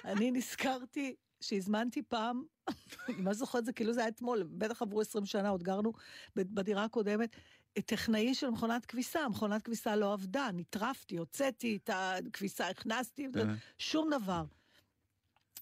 [0.04, 2.42] אני נזכרתי שהזמנתי פעם,
[3.08, 5.92] אני ממש זוכרת את זה כאילו זה היה אתמול, בטח עברו 20 שנה, עוד גרנו
[6.36, 7.36] בדירה הקודמת.
[7.80, 13.42] טכנאי של מכונת כביסה, מכונת כביסה לא עבדה, נטרפתי, הוצאתי את הכביסה, הכנסתי, אה.
[13.78, 14.44] שום דבר.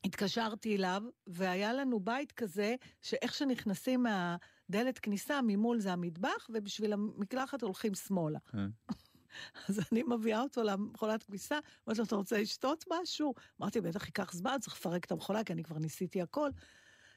[0.05, 7.63] התקשרתי אליו, והיה לנו בית כזה, שאיך שנכנסים מהדלת כניסה, ממול זה המטבח, ובשביל המקלחת
[7.63, 8.39] הולכים שמאלה.
[8.55, 8.67] אה.
[9.69, 13.35] אז אני מביאה אותו למכונת כביסה, אומרת לו, אתה רוצה לשתות משהו?
[13.61, 16.51] אמרתי, בטח ייקח זמן, צריך לפרק את המכונה, כי אני כבר ניסיתי הכל.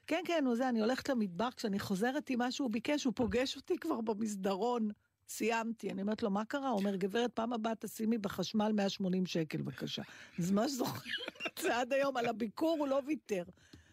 [0.07, 3.55] כן, כן, הוא זה, אני הולכת למטבח, כשאני חוזרת עם מה שהוא ביקש, הוא פוגש
[3.55, 4.89] אותי כבר במסדרון.
[5.27, 6.69] סיימתי, אני אומרת לו, מה קרה?
[6.69, 10.01] הוא אומר, גברת, פעם הבאה תשימי בחשמל 180 שקל, בבקשה.
[10.39, 11.09] אז מה שזוכר
[11.47, 13.43] את זה עד היום, על הביקור הוא לא ויתר.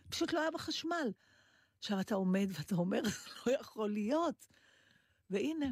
[0.09, 1.13] פשוט לא היה בחשמל.
[1.79, 4.47] עכשיו אתה עומד ואתה אומר, זה לא יכול להיות.
[5.31, 5.67] והנה,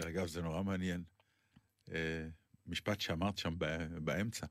[0.00, 1.04] אגב, זה נורא מעניין.
[1.92, 2.28] אה,
[2.66, 3.54] משפט שאמרת שם
[4.04, 4.46] באמצע.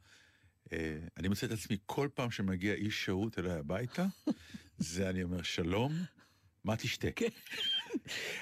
[0.74, 4.06] אה, אני מוצא את עצמי כל פעם שמגיע איש שירות אליי הביתה,
[4.78, 5.94] זה אני אומר, שלום,
[6.64, 7.08] מה תשתה?
[7.16, 7.28] כן.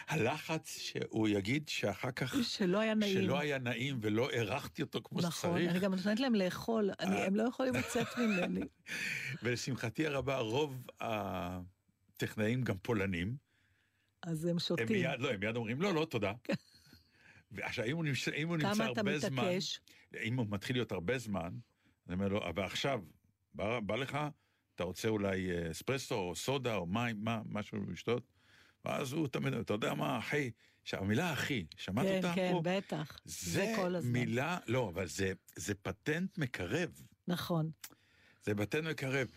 [0.08, 3.14] הלחץ שהוא יגיד שאחר כך, שלא היה נעים.
[3.14, 7.16] שלא היה נעים ולא הערכתי אותו כמו נכון, שצריך, אני גם נותנת להם לאכול, אני,
[7.16, 7.26] אה.
[7.26, 8.62] הם לא יכולים לצאת ממני.
[9.44, 13.36] ולשמחתי הרבה, רוב הטכנאים גם פולנים,
[14.24, 14.88] אז הם הם שותים.
[14.90, 16.32] מיד, לא, הם מיד אומרים, לא, לא, תודה.
[17.52, 19.80] ועכשיו, אם הוא נמצא, אם הוא נמצא כמה אתה הרבה זמן, מתעקש?
[20.24, 21.50] אם הוא מתחיל להיות הרבה זמן,
[22.08, 23.02] אני אומר לו, ועכשיו,
[23.54, 24.18] בא, בא לך,
[24.76, 28.24] אתה רוצה אולי אה, אספרסו או סודה או מים, מה, משהו לשתות?
[28.86, 30.52] ואז הוא תמיד, אתה יודע מה, אחי,
[30.84, 32.62] שהמילה אחי, שמעת כן, אותה כן, פה?
[32.64, 33.18] בטח.
[33.26, 34.12] זה זה כל הזמן.
[34.12, 37.02] מילה, לא, אבל זה, זה פטנט מקרב.
[37.28, 37.72] נכון.
[38.44, 39.28] זה פטנט מקרב.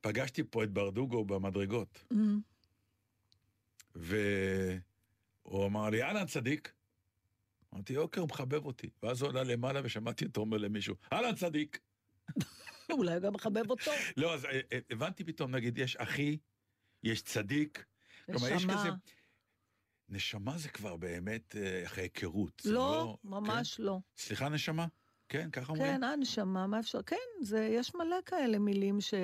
[0.00, 2.16] פגשתי פה את ברדוגו במדרגות, Mm,
[3.94, 6.72] והוא אמר לי, אהלן צדיק.
[7.74, 8.90] אמרתי, אוקיי, הוא מחבב אותי.
[9.02, 11.80] ואז הוא עלה למעלה ושמעתי אותו אומר למישהו, אהלן צדיק.
[12.98, 13.90] אולי גם מחבב אותו.
[14.16, 16.38] לא, אז אה, אה, הבנתי פתאום, נגיד, יש אחי,
[17.02, 17.84] יש צדיק.
[18.26, 18.80] כלומר, יש נשמה.
[18.80, 18.88] כזה...
[20.08, 22.62] נשמה זה כבר באמת אה, אחרי היכרות.
[22.64, 23.98] זה לא, ממש לא.
[24.16, 24.22] כן?
[24.22, 24.86] סליחה, נשמה?
[25.28, 25.92] כן, ככה אומרים?
[25.92, 27.02] כן, הנשמה, מה אפשר?
[27.02, 29.14] כן, זה, יש מלא כאלה מילים ש...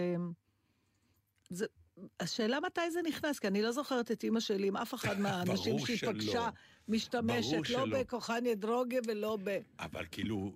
[1.50, 1.66] זה...
[2.20, 5.78] השאלה מתי זה נכנס, כי אני לא זוכרת את אימא שלי עם אף אחד מהאנשים
[5.78, 5.98] שהיא.
[5.98, 6.48] פגשה
[6.88, 8.00] משתמשת, לא שלא.
[8.00, 9.38] בכוחניה דרוגה ולא
[9.78, 10.52] אבל כאילו,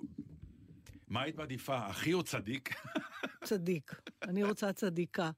[1.09, 2.75] מה היית מעדיפה, אחי או צדיק?
[3.43, 3.93] בצדיק.
[4.23, 5.31] אני רוצה צדיקה.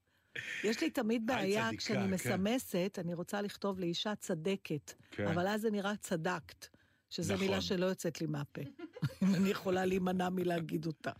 [0.64, 2.10] יש לי תמיד בעיה, צדיקה, כשאני כן.
[2.10, 5.26] מסמסת, אני רוצה לכתוב לאישה צדקת, כן.
[5.26, 6.66] אבל אז זה נראה צדקת,
[7.10, 7.46] שזו נכון.
[7.46, 8.60] מילה שלא יוצאת לי מהפה.
[9.22, 11.12] אם אני יכולה להימנע מלהגיד אותה.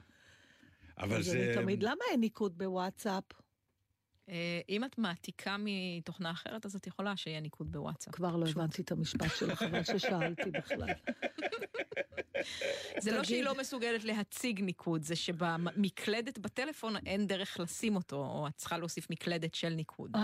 [0.98, 1.44] אבל זה...
[1.44, 3.24] אני תמיד, למה אין ניקוד בוואטסאפ?
[4.28, 8.14] אה, אם את מעתיקה מתוכנה אחרת, אז את יכולה שיהיה ניקוד בוואטסאפ.
[8.14, 8.48] כבר לא.
[8.48, 10.88] הבנתי את המשפט שלך, חבל ששאלתי בכלל.
[12.98, 13.44] זה לא שהיא.
[13.44, 19.10] לא מסוגלת להציג ניקוד, זה שבמקלדת בטלפון אין דרך לשים אותו, או את צריכה להוסיף
[19.10, 20.16] מקלדת של ניקוד.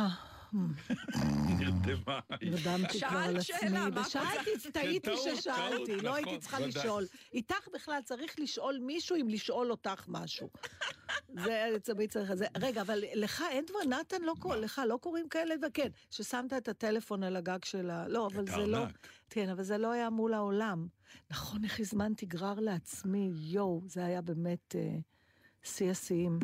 [1.58, 2.20] נרדמה.
[2.42, 6.56] נרדמתי כבר על שאלת עצמי, שאלה, מה את ושאלתי, טעיתי ששאלתי, לא הייתי נכון, צריכה
[6.56, 6.68] ודאי.
[6.68, 7.06] לשאול.
[7.32, 10.50] איתך בכלל צריך לשאול מישהו אם לשאול אותך משהו.
[11.44, 12.46] זה תמיד צריך את זה.
[12.60, 17.22] רגע, אבל לך אין דבר, נתן, לא לך לא קוראים כאלה, וכן, ששמת את הטלפון
[17.22, 18.08] על הגג של ה...
[18.08, 18.84] לא, אבל זה לא...
[19.30, 20.86] כן, אבל זה לא היה מול העולם.
[21.30, 24.96] נכון, איך הזמנתי גרר לעצמי, יואו, זה היה באמת אה,
[25.62, 26.38] שיא השיאים.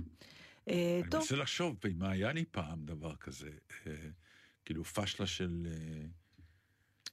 [0.68, 3.50] אה, אני טוב, מנסה לחשוב אם היה לי פעם דבר כזה,
[3.86, 3.92] אה,
[4.64, 5.66] כאילו פשלה של...
[5.70, 6.06] אה,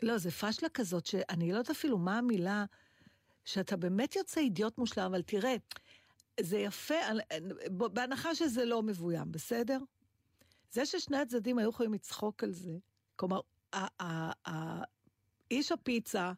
[0.01, 2.65] לא, זה פשלה כזאת, שאני לא יודעת אפילו מה המילה,
[3.45, 5.55] שאתה באמת יוצא אידיוט מושלם, אבל תראה,
[6.39, 6.95] זה יפה,
[7.69, 9.79] בהנחה שזה לא מבוים, בסדר?
[10.71, 12.77] זה ששני הצדדים היו יכולים לצחוק על זה,
[13.15, 13.39] כלומר,
[15.51, 16.31] איש הפיצה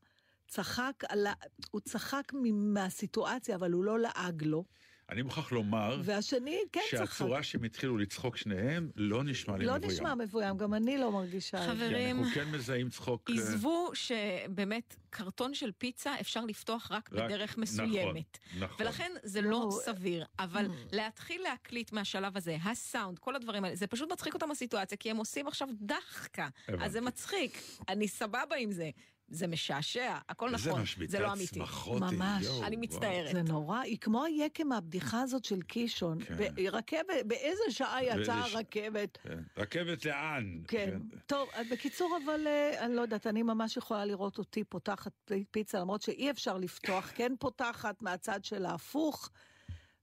[0.47, 1.33] צחק על ה...
[1.71, 4.65] הוא צחק מהסיטואציה, אבל הוא לא לעג לו.
[5.09, 6.97] אני מוכרח לומר והשני כן צחק.
[7.05, 9.91] שהצורה שהם התחילו לצחוק שניהם לא נשמע לי לא מבוים.
[9.91, 11.83] נשמע מבוים, גם אני לא מרגישה את זה.
[11.83, 13.29] כי חברים, אנחנו כן מזהים צחוק...
[13.29, 18.37] אה, עזבו שבאמת קרטון של פיצה אפשר לפתוח רק רק- בדרך מסוימת.
[18.47, 18.85] נכון, נכון.
[18.85, 20.69] ולכן זה לא סביר, אבל Mm.
[20.91, 25.17] להתחיל להקליט מהשלב הזה, הסאונד, כל הדברים האלה, זה פשוט מצחיק אותם הסיטואציה, כי הם
[25.17, 26.85] עושים עכשיו דחקה, הבנתי.
[26.85, 27.57] אז זה מצחיק,
[27.89, 28.89] אני סבבה עם זה,
[29.29, 31.59] זה משעשע, הכל נכון, זה לא אמיתי.
[31.89, 32.43] ממש.
[32.45, 32.75] יואו, אני.
[32.77, 33.31] מצטערת.
[33.31, 36.23] זה נורא, היא כמו היקם מהבדיחה הזאת של קישון.
[36.23, 36.35] כן.
[36.55, 39.17] ברכבת, באיזה שעה יצאה ש- הרכבת?
[39.23, 39.39] כן.
[39.57, 40.61] רכבת לאן?
[40.67, 40.99] כן.
[41.25, 45.43] טוב, אז בקיצור, אבל אה, אני לא יודעת, אני ממש יכולה לראות אותי פותחת פי-
[45.51, 49.29] פיצה, למרות שאי אפשר לפתוח, כן פותחת מהצד של ההפוך.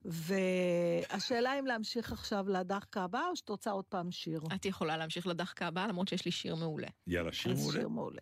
[0.04, 4.40] והשאלה אם להמשיך עכשיו לדחקה הבאה, או שאת רוצה עוד פעם שיר?
[4.54, 6.86] את יכולה להמשיך לדחקה הבאה, למרות שיש לי שיר מעולה.
[7.06, 7.72] יאללה, שיר מעולה.
[7.78, 8.20] שיר מעולה.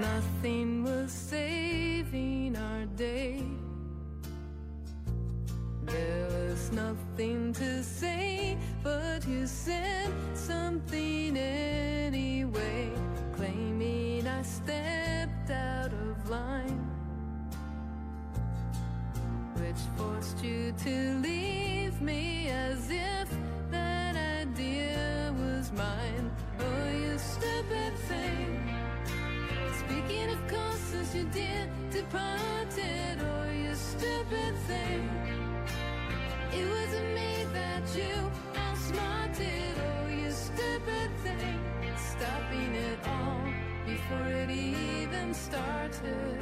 [0.00, 3.42] Nothing was saving our day.
[5.84, 12.90] There was nothing to say, but you said something anyway,
[13.36, 16.90] claiming I stepped out of line,
[19.54, 22.45] which forced you to leave me
[31.16, 35.08] you did departed, oh, you stupid thing.
[36.52, 41.60] It wasn't me that you outsmarted, oh, you stupid thing.
[41.96, 43.40] Stopping it all
[43.86, 46.38] before it even started.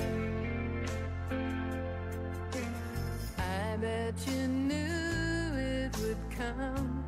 [3.38, 7.04] I bet you knew it would come.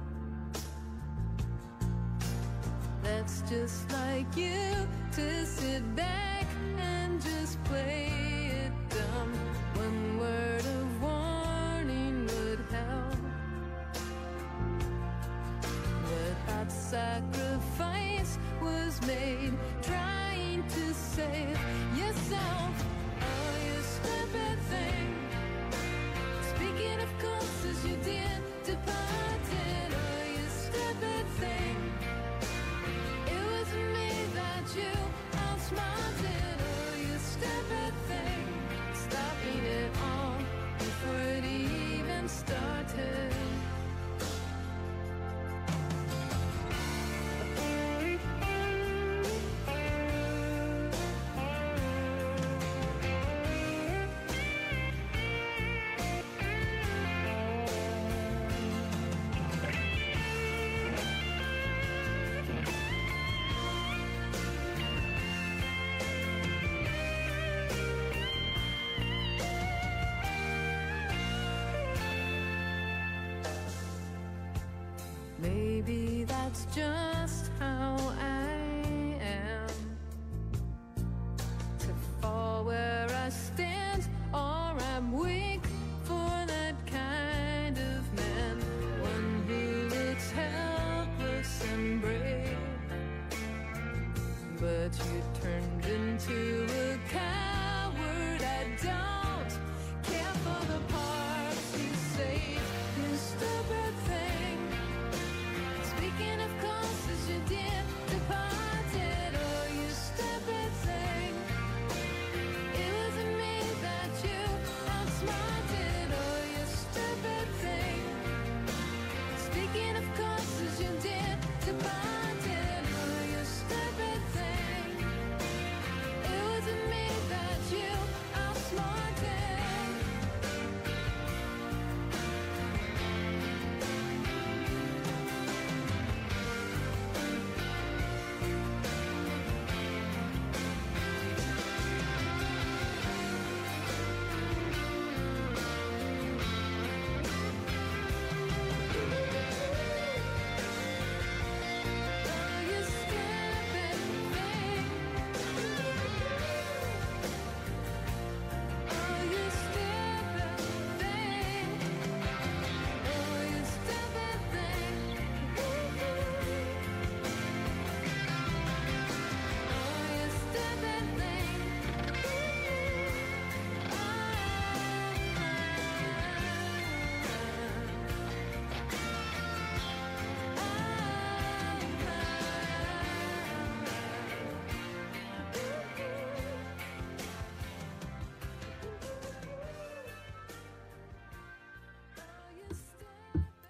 [3.03, 6.36] That's just like you to sit back
[7.21, 8.11] just play
[8.67, 9.33] it dumb.
[9.75, 10.65] One word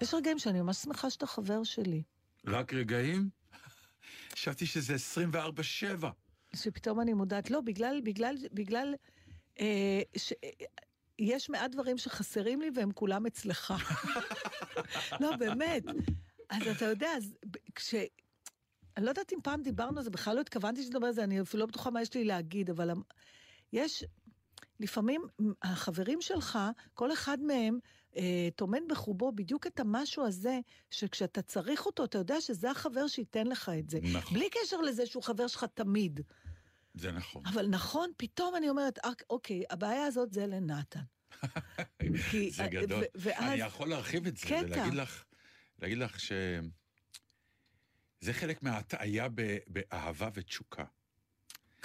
[0.07, 2.03] יש רגעים שאני ממש שמחה שאתה חבר שלי.
[2.47, 3.29] רק רגעים?
[4.33, 4.95] חשבתי שזה
[6.03, 6.07] 24-7.
[6.57, 8.95] שפתאום אני מודעת, לא, בגלל, בגלל, בגלל,
[9.61, 10.33] אה, ש...
[10.45, 10.67] אה,
[11.19, 13.75] יש מעט דברים שחסרים לי והם כולם אצלך.
[15.21, 15.83] לא, באמת.
[16.49, 17.35] אז אתה יודע, אז
[17.75, 17.95] כש...
[18.97, 21.41] אני לא יודעת אם פעם דיברנו על זה, בכלל לא התכוונתי שתדבר על זה, אני
[21.41, 22.91] אפילו לא בטוחה מה יש לי להגיד, אבל
[23.73, 24.05] יש,
[24.81, 25.23] לפעמים
[25.63, 26.59] החברים שלך,
[26.95, 27.79] כל אחד מהם
[28.57, 30.59] טומן בחובו בדיוק את המשהו הזה,
[30.91, 33.99] שכשאתה צריך אותו, אתה יודע שזה החבר שייתן לך את זה.
[34.03, 34.35] נכון.
[34.39, 36.21] בלי קשר לזה שהוא חבר שלך תמיד.
[36.95, 37.43] זה נכון.
[37.47, 41.01] אבל נכון, פתאום אני אומרת, "אק- אוקיי, הבעיה הזאת זה לנתן.
[42.31, 43.01] כי- זה גדול.
[43.01, 43.45] ו- ואז...
[43.53, 44.61] אני יכול להרחיב את זה קטע.
[44.67, 45.25] ולהגיד לך,
[45.79, 46.33] להגיד לך ש...
[48.21, 49.27] זה חלק מההטעיה
[49.67, 50.85] באהבה ותשוקה.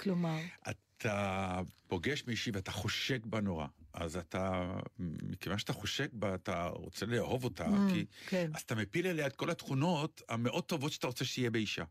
[0.00, 0.38] כלומר,
[0.70, 3.66] אתה פוגש מישהי ואתה חושק בה נורא.
[3.94, 8.04] אז אתה, מכיוון שאתה חושק בה, אתה רוצה לאהוב אותה, Mm, כי...
[8.26, 8.50] כן.
[8.54, 11.84] אז אתה מפיל אליה את כל התכונות המאוד טובות שאתה רוצה שיהיה באישה.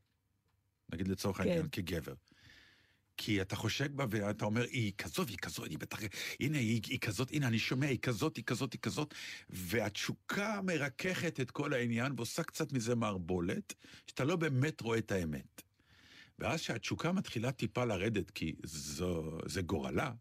[0.90, 1.44] נגיד לצורך כן.
[1.44, 2.14] העניין, כגבר.
[3.18, 6.00] כי אתה חושק בה ואתה אומר, היא כזאת, היא כזאת, היא בטח,
[6.40, 9.14] הנה, היא, היא כזאת, הנה, אני שומע, היא כזאת, היא כזאת, היא כזאת,
[9.50, 13.74] והתשוקה מרככת את כל העניין ועושה קצת מזה מערבולת,
[14.08, 15.62] שאתה לא באמת רואה את האמת.
[16.40, 20.12] ואז שהתשוקה מתחילה טיפה לרדת, כי זו, זה גורלה,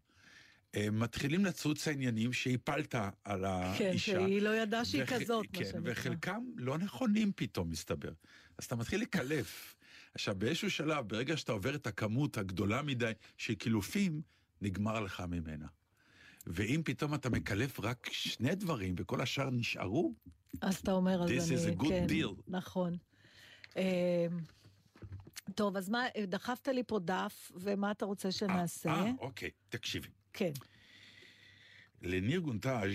[0.91, 3.45] מתחילים לצוץ העניינים שהפלת על
[3.77, 3.97] כן, האישה.
[4.11, 5.91] שהיא לא ידעה שהיא וח- כזאת, מה כן, שנקרא.
[5.91, 8.11] וחלקם לא נכונים פתאום, מסתבר.
[8.57, 9.75] אז אתה מתחיל לקלף.
[10.13, 14.21] עכשיו, באיזשהו שלב, ברגע שאתה עובר את הכמות הגדולה מדי של קילופים,
[14.61, 15.67] נגמר לך ממנה.
[16.47, 20.13] ואם פתאום אתה מקלף רק שני דברים וכל השאר נשארו,
[20.61, 21.37] אז אתה אומר, אז אני...
[21.39, 22.41] This is a good כן, deal.
[22.47, 22.97] נכון.
[23.77, 24.27] אה,
[25.55, 28.89] טוב, אז מה, דחפת לי פה דף, ומה אתה רוצה שנעשה?
[28.89, 30.07] אה, אוקיי, תקשיבי.
[30.33, 30.51] כן,
[32.01, 32.91] לניר גונטאז'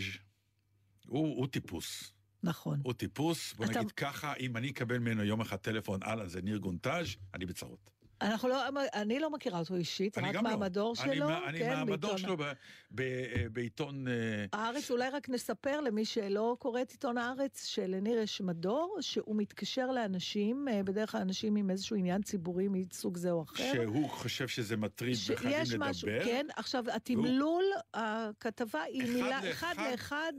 [1.07, 2.13] הוא, הוא טיפוס.
[2.43, 2.81] נכון.
[2.85, 6.43] הוא טיפוס, בוא אתה- נגיד ככה, אם אני אקבל ממנו יום אחד טלפון, הלאה, זה
[6.43, 7.91] ניר גונטאז', אני בצרות.
[8.21, 8.63] אנחנו לא,
[8.95, 10.43] אני לא מכירה אותו אישית, אני רק לא.
[10.43, 11.29] מהמדור אני שלו.
[11.47, 12.53] אני כן, מהמדור בעיתון- שלו ב-
[12.95, 14.09] ב- בעיתון...
[14.09, 14.13] אה,
[14.53, 19.87] הארץ, אולי רק נספר למי שלא קורא את עיתון הארץ, שלניר יש מדור, שהוא מתקשר
[19.87, 23.73] לאנשים, אה, בדרך כלל אנשים עם איזשהו עניין ציבורי מסוג זה או אחר.
[23.73, 25.91] שהוא חושב שזה מטריד וחייבים לדבר.
[25.91, 30.33] משהו, כן, עכשיו התמלול, הכתבה היא אחד מילה, לאחד אחד לאחד,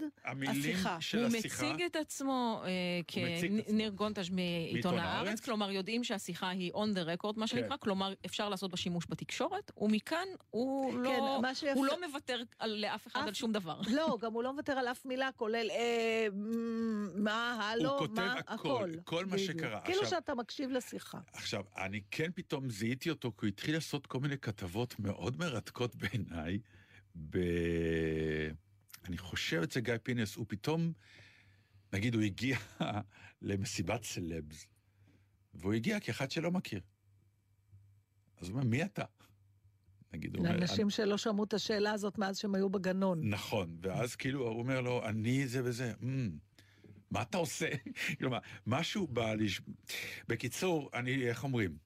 [0.47, 0.97] השיחה.
[1.01, 1.63] של הוא השיחה.
[1.65, 2.69] מציג את עצמו אה.
[3.07, 5.39] כניר גונטש מעיתון הארץ.
[5.39, 7.57] כלומר יודעים שהשיחה היא on the record, מה כן.
[7.67, 12.08] שנקרא, כלומר אפשר לעשות בה שימוש בתקשורת, ומכאן הוא כן, לא מה שיפה- הוא לא
[12.08, 13.82] מוותר על- לאף אחד אף- על שום דבר.
[13.95, 16.27] לא, גם הוא לא מוותר על אף מילה, כולל אה,
[17.15, 19.38] מה, הלו, הוא כותב מה, הכל, כל מה.
[19.38, 19.82] שקרה.
[19.82, 21.19] כאילו עכשיו- שאתה מקשיב לשיחה.
[21.34, 25.95] עכשיו, אני כן פתאום זיהיתי אותו, כי הוא התחיל לעשות כל מיני כתבות מאוד מרתקות
[25.95, 26.60] בעיניי.
[27.30, 27.38] ב...
[29.08, 30.91] אני חושב אצל גיא פינס, הוא פתאום,
[31.93, 32.58] נגיד, הוא הגיע
[33.41, 34.67] למסיבת סלבס,
[35.53, 36.82] והוא הגיע כאחד שלא מכיר.
[38.41, 39.04] אז הוא אומר, מי אתה?
[40.13, 43.30] נגיד, הוא אומר, לאנשים שלא שמעו את השאלה הזאת מאז שהם היו בגנון.
[43.30, 46.30] נכון, ואז כאילו הוא אומר לו, אני זה וזה, "מ,
[47.12, 47.69] מה אתה עושה?
[48.19, 49.62] כלומר, משהו בא לש...
[50.28, 51.78] בקיצור, אני, איך אומרים?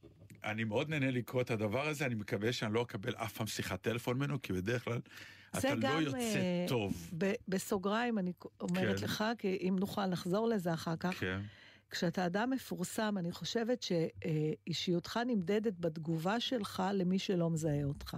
[0.43, 3.81] אני מאוד נהנה לקרוא את הדבר הזה, אני מקווה שאני לא אקבל אף פעם שיחת
[3.81, 4.99] טלפון ממנו, כי בדרך כלל
[5.57, 7.11] אתה לא גם, יוצא אה, טוב.
[7.17, 9.03] ב- בסוגריים אני אומרת כן.
[9.03, 11.41] לך, כי אם נוכל נחזור לזה אחר כך, כן,
[11.91, 18.17] כשאתה אדם מפורסם, אני חושבת שאישיותך נמדדת בתגובה שלך למי שלא מזהה אותך.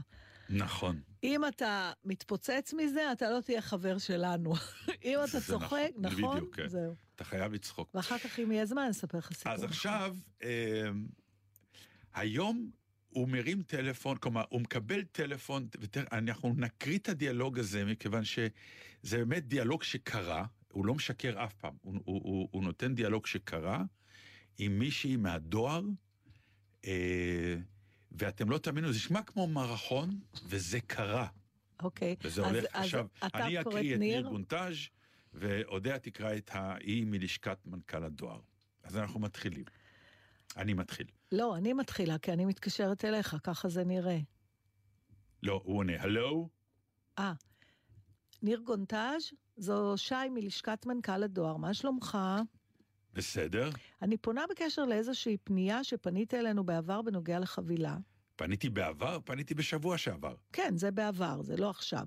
[0.49, 1.01] נכון.
[1.23, 4.53] אם אתה מתפוצץ מזה, אתה לא תהיה חבר שלנו.
[5.05, 6.37] אם אתה זה צוחק, נכון, נכון?
[6.37, 6.67] בדיוק, כן.
[6.67, 6.95] זהו.
[7.15, 7.89] אתה חייב לצחוק.
[7.93, 9.53] ואחר כך, אם יהיה זמן, אספר לך סיפור.
[9.53, 10.89] אז עכשיו, אה,
[12.13, 12.71] היום
[13.09, 19.47] הוא מרים טלפון, כלומר, הוא מקבל טלפון, ואנחנו נקריא את הדיאלוג הזה, מכיוון שזה באמת
[19.47, 23.83] דיאלוג שקרה, הוא לא משקר אף פעם, הוא, הוא, הוא, הוא נותן דיאלוג שקרה
[24.57, 25.81] עם מישהי מהדואר,
[26.85, 27.55] אה,
[28.11, 31.27] ואתם לא תאמינו, זה נשמע כמו מערכון, וזה קרה.
[31.81, 32.15] אוקיי.
[32.23, 34.19] וזה אז- הולך אז עכשיו, אתה אני אקריא את ניר?
[34.21, 34.75] ניר גונטאז'
[35.33, 38.39] ואודיה תקרא את האי מלשכת מנכ"ל הדואר.
[38.83, 39.63] אז אנחנו מתחילים.
[40.57, 41.07] אני מתחיל.
[41.31, 44.19] לא, אני מתחילה, כי אני מתקשרת אליך, ככה זה נראה.
[45.43, 46.49] לא, הוא עונה, הלו?
[47.19, 47.33] אה,
[48.41, 52.17] ניר גונטאז', זו שי מלשכת מנכ"ל הדואר, מה שלומך?
[53.13, 53.69] בסדר.
[54.01, 57.97] אני פונה בקשר לאיזושהי פנייה שפנית אלינו בעבר בנוגע לחבילה.
[58.35, 60.35] פניתי בעבר, פניתי בשבוע שעבר.
[60.53, 62.05] כן, זה בעבר, זה לא עכשיו.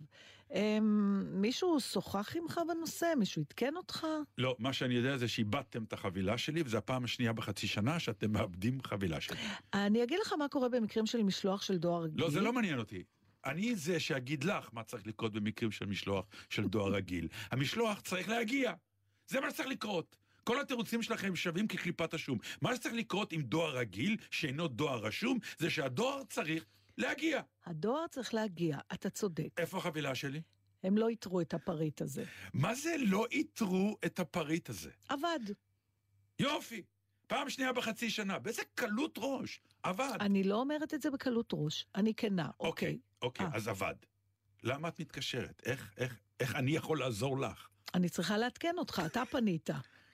[0.55, 3.12] אמ, מישהו שוחח עמך בנושא?
[3.18, 4.07] מישהו עדכן אותך?
[4.38, 8.32] לא, מה שאני יודע זה שאיבדתם את החבילה שלי, וזו הפעם השנייה בחצי שנה שאתם
[8.32, 9.36] מאבדים חבילה שלי.
[9.74, 12.20] אני אגיד לך מה קורה במקרים של משלוח של דואר רגיל.
[12.20, 13.03] לא, זה לא מעניין אותי.
[13.47, 17.28] אני זה שאגיד לך מה צריך לקרות במקרים של משלוח של דואר רגיל.
[17.51, 18.72] המשלוח צריך להגיע.
[19.28, 20.16] זה מה שצריך לקרות.
[20.44, 22.38] כל התירוצים שלכם שווים כקליפת השום.
[22.62, 26.64] מה שצריך לקרות עם דואר רגיל, שאינו דואר רשום, זה שהדואר צריך
[26.99, 27.40] להגיע.
[27.66, 29.49] הדואר צריך להגיע, אתה צודק.
[29.59, 30.42] איפה החבילה שלי?
[30.82, 32.24] הם לא איתרו את הפריט הזה.
[32.55, 34.90] מה זה לא איתרו את הפריט הזה?
[35.09, 35.40] עבד.
[36.38, 36.82] יופי!
[37.26, 39.61] פעם שנייה בחצי שנה, באיזה קלות ראש.
[39.82, 40.16] עבד.
[40.20, 42.99] אני לא אומרת את זה בקלות ראש, אני כנה, אוקיי, אוקיי.
[43.26, 43.50] אוקיי, אה.
[43.54, 43.94] אז עבד.
[44.62, 45.62] למה את מתקשרת?
[45.66, 47.68] איך, איך, איך אני יכול לעזור לך?
[47.94, 49.70] אני צריכה לעדכן אותך, אתה פנית.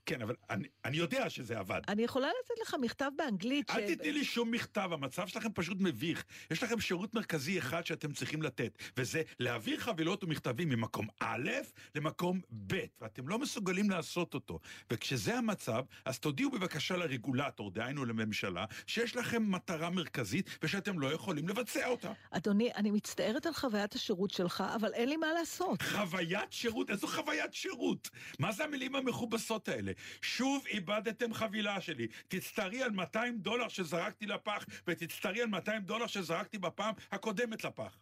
[0.06, 1.80] כן, אבל אני, אני יודע שזה עבד.
[1.88, 3.74] אני יכולה לתת לך מכתב באנגלית ש...
[3.74, 6.24] אל תתני לי שום מכתב, המצב שלכם פשוט מביך.
[6.50, 11.50] יש לכם שירות מרכזי אחד שאתם צריכים לתת, וזה להעביר חבילות ומכתבים ממקום א'
[11.94, 14.58] למקום ב', ואתם לא מסוגלים לעשות אותו.
[14.92, 21.48] וכשזה המצב, אז תודיעו בבקשה לרגולטור, דהיינו לממשלה, שיש לכם מטרה מרכזית ושאתם לא יכולים
[21.48, 22.12] לבצע אותה.
[22.30, 25.82] אדוני, אני מצטערת על חוויית השירות שלך, אבל אין לי מה לעשות.
[25.82, 26.90] חוויית שירות?
[26.90, 28.10] איזו חוויית שירות?
[28.38, 29.91] מה זה המילים המכובסות האלה?
[30.22, 32.06] שוב איבדתם חבילה שלי.
[32.28, 37.98] תצטערי על 200 דולר שזרקתי לפח, ותצטערי על 200 דולר שזרקתי בפעם הקודמת לפח.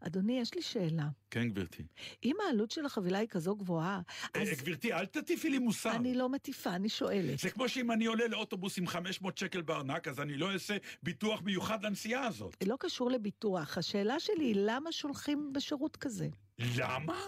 [0.00, 1.08] אדוני, יש לי שאלה.
[1.30, 1.82] כן, גברתי.
[2.24, 4.00] אם העלות של החבילה היא כזו גבוהה,
[4.34, 5.96] אז אה, גברתי, אל תטיפי לי מוסר.
[5.96, 7.38] אני לא מטיפה, אני שואלת.
[7.38, 11.42] זה כמו שאם אני עולה לאוטובוס עם 500 שקל בארנק, אז אני לא אעשה ביטוח
[11.42, 12.56] מיוחד לנסיעה הזאת.
[12.66, 13.78] לא קשור לביטוח.
[13.78, 16.28] השאלה שלי היא למה שולחים בשירות כזה?
[16.58, 17.26] למה?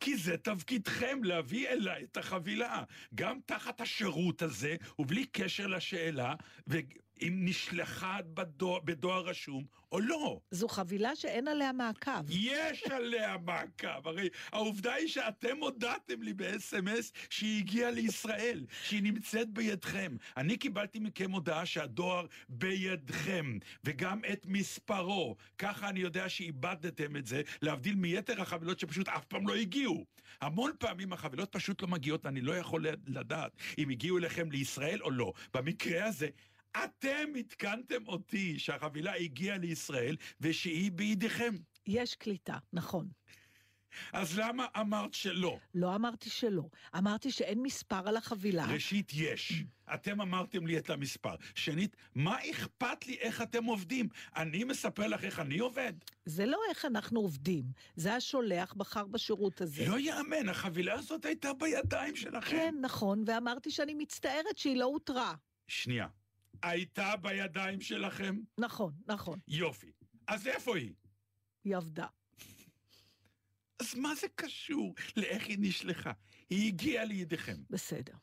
[0.00, 2.82] כי זה תפקידכם להביא אליי את החבילה.
[3.14, 6.34] גם תחת השירות הזה, ובלי קשר לשאלה,
[7.20, 10.40] ואם נשלחה בדואר, בדואר רשום או לא.
[10.50, 12.30] זו חבילה שאין עליה מעקב.
[12.30, 19.48] יש עליה מעקב, הרי העובדה היא שאתם הודעתם לי ב-SMS שהיא הגיעה לישראל, שהיא נמצאת
[19.48, 20.16] בידכם.
[20.36, 25.36] אני קיבלתי מכם הודעה שהדואר בידכם, וגם את מספרו.
[25.58, 30.04] ככה אני יודע שאיבדתם את זה, להבדיל מיתר החבילות שפשוט אף פעם לא הגיעו.
[30.40, 35.10] המון פעמים החבילות פשוט לא מגיעות, ואני לא יכול לדעת אם הגיעו אליכם לישראל או
[35.10, 35.32] לא.
[35.54, 36.28] במקרה הזה...
[36.84, 41.54] אתם עדכנתם אותי שהחבילה הגיעה לישראל ושהיא בידיכם.
[41.86, 43.08] יש קליטה, נכון.
[44.12, 45.58] אז למה אמרת שלא?
[45.74, 46.64] לא אמרתי שלא.
[46.98, 48.66] אמרתי שאין מספר על החבילה.
[48.66, 49.62] ראשית, יש.
[49.94, 51.34] אתם אמרתם לי את המספר.
[51.54, 54.08] שנית, מה אכפת לי איך אתם עובדים?
[54.36, 55.92] אני מספר לך איך אני עובד.
[56.24, 57.64] זה לא איך אנחנו עובדים.
[57.96, 59.86] זה השולח בחר בשירות הזה.
[59.88, 62.50] לא יאמן, החבילה הזאת הייתה בידיים שלכם.
[62.50, 65.34] כן, נכון, ואמרתי שאני מצטערת שהיא לא אותרה.
[65.68, 66.06] שנייה.
[66.62, 68.36] הייתה בידיים שלכם?
[68.58, 69.38] נכון, נכון.
[69.48, 69.92] יופי.
[70.26, 70.94] אז איפה היא?
[71.64, 72.06] היא עבדה.
[73.80, 76.12] אז מה זה קשור לאיך היא נשלחה?
[76.50, 77.56] היא הגיעה לידיכם.
[77.70, 78.14] בסדר.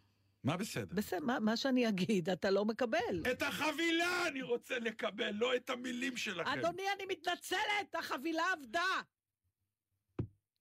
[0.43, 0.95] מה בסדר?
[0.95, 3.23] בסדר, מה, מה שאני אגיד, אתה לא מקבל.
[3.31, 6.49] את החבילה אני רוצה לקבל, לא את המילים שלכם.
[6.49, 9.01] אדוני, אני מתנצלת, החבילה עבדה.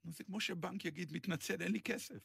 [0.05, 2.17] זה כמו שבנק יגיד, מתנצל, אין לי כסף.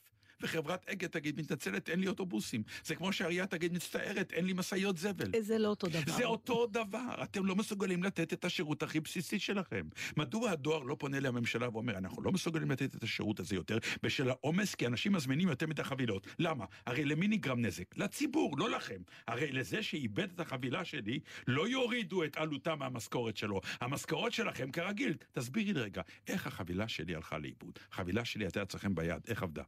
[0.42, 2.64] וחברת אגד תגיד, מתנצלת, אין לי אוטובוסים.
[2.84, 5.32] זה כמו שהעירייה תגיד, מצטערת, אין לי משאיות זבל.
[5.40, 6.18] זה לא אותו דבר.
[6.18, 9.88] זה אותו דבר, אתם לא מסוגלים לתת את השירות הכי בסיסי שלכם.
[10.18, 14.30] מדוע הדואר לא פונה לממשלה ואומר, אנחנו לא מסוגלים לתת את השירות הזה יותר, בשל
[14.30, 16.28] העומס, כי אנשים מזמינים יותר מדי חבילות.
[16.40, 16.66] למה?
[16.86, 17.98] הרי למי נגרם נזק?
[17.98, 19.02] לציבור, לא לכם.
[19.28, 23.62] הרי לזה שאיבד את החבילה שלי, לא יורידו את עלותה מהמשכורת שלו.
[23.82, 25.14] המשכורת שלכם כרגיל.
[25.32, 27.80] תסבירי לי רגע, איך החבילה שלי הלכה לאיבוד?
[27.92, 29.64] החבילה שלי הייתה אצלכם ביד, איך עבדה?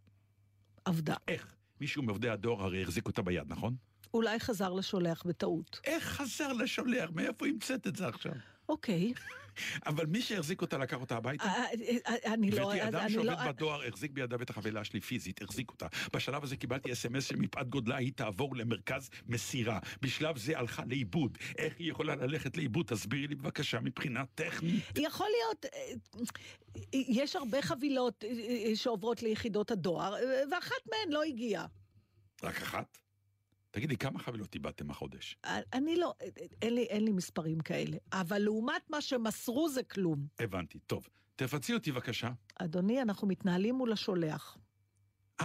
[0.86, 1.16] עבדה.
[1.28, 1.56] איך?
[1.82, 3.76] מישהו מעובדי הדואר הרי החזיק אותה ביד, נכון?
[4.14, 5.80] אולי חזר לשולח בטעות.
[5.84, 7.10] איך חזר לשולח?
[7.16, 8.32] מאיפה המצאת את זה עכשיו?
[8.72, 9.14] אוקיי.
[9.86, 11.44] אבל מי שהחזיק אותה לקח אותה הביתה?
[11.44, 11.66] אה,
[12.08, 12.58] אה, אה, אני לא...
[12.58, 15.88] גברתי, אדם אני שעובד לא- בדואר החזיק בידיו את החבילה שלי פיזית, החזיק אותה.
[16.14, 19.80] בשלב הזה קיבלתי אס.אם.אס שמפאת גודלה היא תעבור למרכז מסירה.
[20.02, 21.38] בשלב זה הלכה לאיבוד.
[21.58, 22.86] איך היא יכולה ללכת לאיבוד?
[22.86, 24.84] תסבירי לי בבקשה מבחינה טכנית.
[24.98, 25.66] יכול להיות,
[26.94, 28.24] יש הרבה חבילות
[28.76, 30.14] שעוברות ליחידות הדואר,
[30.52, 31.66] ואחת מהן לא הגיעה.
[32.44, 33.01] רק אחת?
[33.72, 35.38] תגידי, כמה חבילות איבדתם החודש?
[35.74, 36.14] אני לא,
[36.62, 37.98] אין לי, אין לי מספרים כאלה.
[38.14, 40.26] אבל לעומת מה שמסרו זה כלום.
[40.40, 41.08] הבנתי, טוב.
[41.36, 42.32] תפצי אותי בבקשה.
[42.56, 44.58] אדוני, אנחנו מתנהלים מול השולח.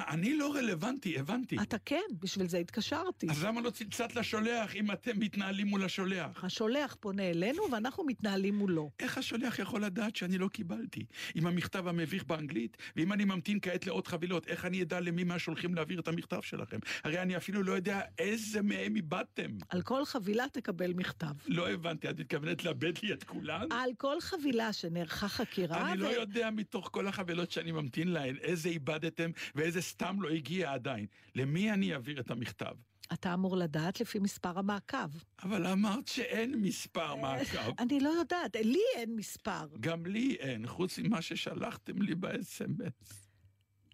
[0.09, 1.57] אני לא רלוונטי, הבנתי.
[1.63, 3.27] אתה כן, בשביל זה התקשרתי.
[3.31, 6.45] אז למה לא צלצלת לשולח אם אתם מתנהלים מול השולח?
[6.45, 8.91] השולח פונה אלינו ואנחנו מתנהלים מולו.
[9.01, 11.05] איך השולח יכול לדעת שאני לא קיבלתי?
[11.35, 15.75] עם המכתב המביך באנגלית, ואם אני ממתין כעת לעוד חבילות, איך אני אדע למי מהשולחים
[15.75, 16.79] להעביר את המכתב שלכם?
[17.05, 19.51] הרי אני אפילו לא יודע איזה מהם איבדתם.
[19.69, 21.35] על כל חבילה תקבל מכתב.
[21.49, 23.67] לא הבנתי, את מתכוונת לאבד לי את כולן?
[23.71, 25.93] על כל חבילה שנערכה חקירה...
[25.93, 30.29] אני לא ו- יודע מתוך כל החבילות שאני ממתין להן, איזה איבדתם ואיזה סתם לא
[30.29, 31.07] הגיע עדיין.
[31.35, 32.75] למי אני אעביר את המכתב?
[33.13, 35.09] אתה אמור לדעת לפי מספר המעקב.
[35.43, 37.73] אבל אמרת שאין מספר מעקב.
[37.83, 39.67] אני לא יודעת, לי אין מספר.
[39.81, 43.15] גם לי אין, חוץ ממה ששלחתם לי ב-SMS.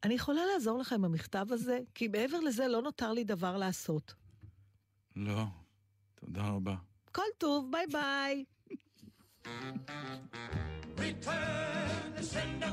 [0.05, 1.79] אני יכולה לעזור לך עם המכתב הזה?
[1.95, 4.15] כי מעבר לזה לא נותר לי דבר לעשות.
[5.17, 5.45] לא,
[6.15, 6.77] תודה רבה.
[7.13, 8.45] כל טוב, ביי ביי.
[10.97, 12.73] Return to sender.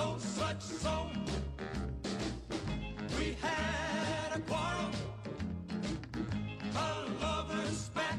[0.00, 1.24] No such zone.
[3.18, 4.90] We had a quarrel.
[6.74, 6.88] A
[7.22, 8.18] lover's spat.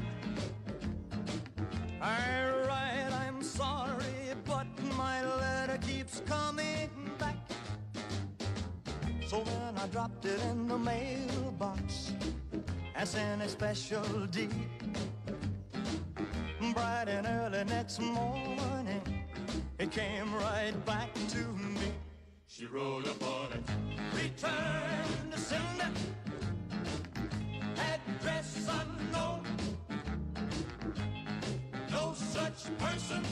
[2.00, 2.20] I
[2.66, 7.38] write, I'm sorry, but my letter keeps coming back.
[9.26, 12.12] So then I dropped it in the mailbox
[12.94, 14.68] as in a special deed.
[16.74, 19.02] Bright and early next morning,
[19.78, 21.92] it came right back to me.
[22.46, 23.64] She wrote upon it,
[24.14, 25.90] return to sender,
[27.76, 29.44] address unknown.
[31.90, 33.24] No such person,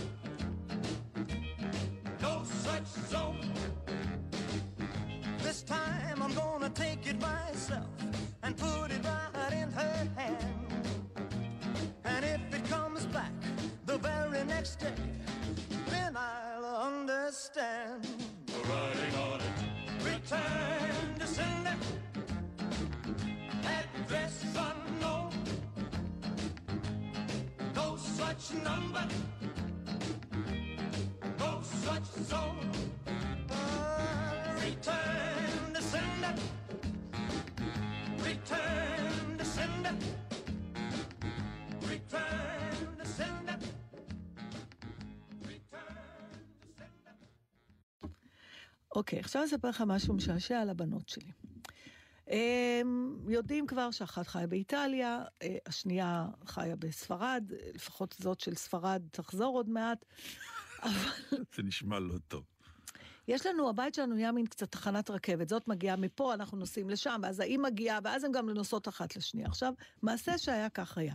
[28.41, 29.07] such number.
[31.39, 32.33] No such.
[32.33, 32.55] Uh,
[34.65, 36.35] return to sender.
[38.29, 39.95] Return to sender.
[41.89, 43.57] Return to sender.
[48.97, 51.31] אוקיי, עכשיו אני אספר לך משהו משעשע על הבנות שלי.
[52.31, 59.57] הם יודעים כבר שאחת חיה באיטליה, אה, השנייה חיה בספרד, לפחות זאת של ספרד תחזור
[59.57, 60.05] עוד מעט.
[60.83, 61.11] אבל
[61.55, 62.45] זה נשמע לא טוב.
[63.29, 67.21] יש לנו, הבית שלנו נהיה מין קצת תחנת רכבת, זאת מגיעה מפה, אנחנו נוסעים לשם,
[67.23, 69.49] ואז ההיא מגיעה, ואז הן גם נוסעות אחת לשנייה.
[69.49, 71.15] עכשיו, מעשה שהיה כך היה.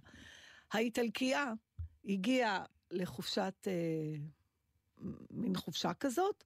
[0.71, 1.53] האיטלקייה
[2.05, 4.17] הגיעה לחופשת, אה,
[5.31, 6.43] מין חופשה כזאת,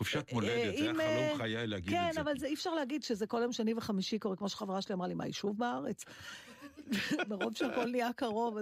[0.00, 2.20] חופשת מולדת, זה היה עם, אה, חלום חיי להגיד כן, את זה.
[2.20, 5.08] אבל זה אי אפשר להגיד שזה כל יום שני וחמישי קורה, כמו שחברה שלי אמרה
[5.08, 6.04] לי, מה, יישוב בארץ?
[7.30, 8.58] מרוב שהכל נהיה קרוב.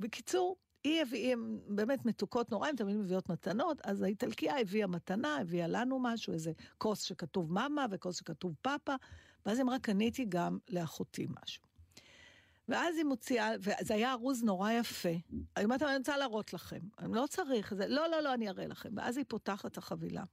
[0.00, 5.36] בקיצור, היא הביאה, הן באמת מתוקות נורא, הן תמיד מביאות מתנות, אז האיטלקייה הביאה מתנה,
[5.36, 8.94] הביאה לנו משהו, איזה כוס שכתוב מאמה וכוס שכתוב פאפה,
[9.46, 11.62] ואז היא אמרה, קניתי גם לאחותי משהו.
[12.68, 15.08] ואז היא מוציאה, וזה היה ארוז נורא יפה.
[15.56, 16.80] היא אומרת, אני רוצה להראות לכם.
[16.98, 18.88] אני לא צריך, זה, לא, לא, לא, אני אראה לכם.
[18.96, 20.24] ואז היא פותחת את החבילה.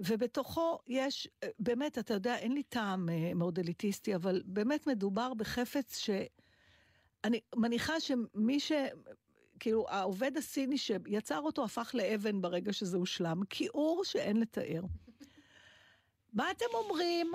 [0.00, 5.34] ובתוכו יש, אה, באמת, אתה יודע, אין לי טעם אה, מאוד אליטיסטי, אבל באמת מדובר
[5.34, 6.10] בחפץ ש...
[7.24, 8.72] אני מניחה שמי ש...
[9.60, 13.40] כאילו, העובד הסיני שיצר אותו הפך לאבן ברגע שזה הושלם.
[13.50, 14.82] כיעור שאין לתאר.
[16.32, 17.32] מה אתם אומרים?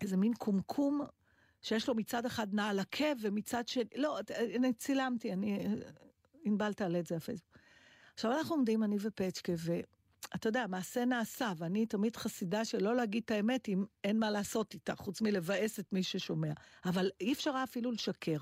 [0.00, 1.00] איזה מין קומקום
[1.62, 3.84] שיש לו מצד אחד נעל עקב ומצד שני...
[3.96, 4.18] לא,
[4.56, 5.66] אני צילמתי, אני...
[6.44, 7.58] ענבל תעלה את זה לפייסבוק.
[8.14, 9.52] עכשיו אנחנו עומדים, אני ופצ'קה,
[10.32, 14.30] ואתה יודע, מעשה נעשה, ואני תמיד חסידה של לא להגיד את האמת אם אין מה
[14.30, 16.52] לעשות איתה, חוץ מלבאס את מי ששומע.
[16.84, 18.38] אבל אי אפשר היה אפילו לשקר.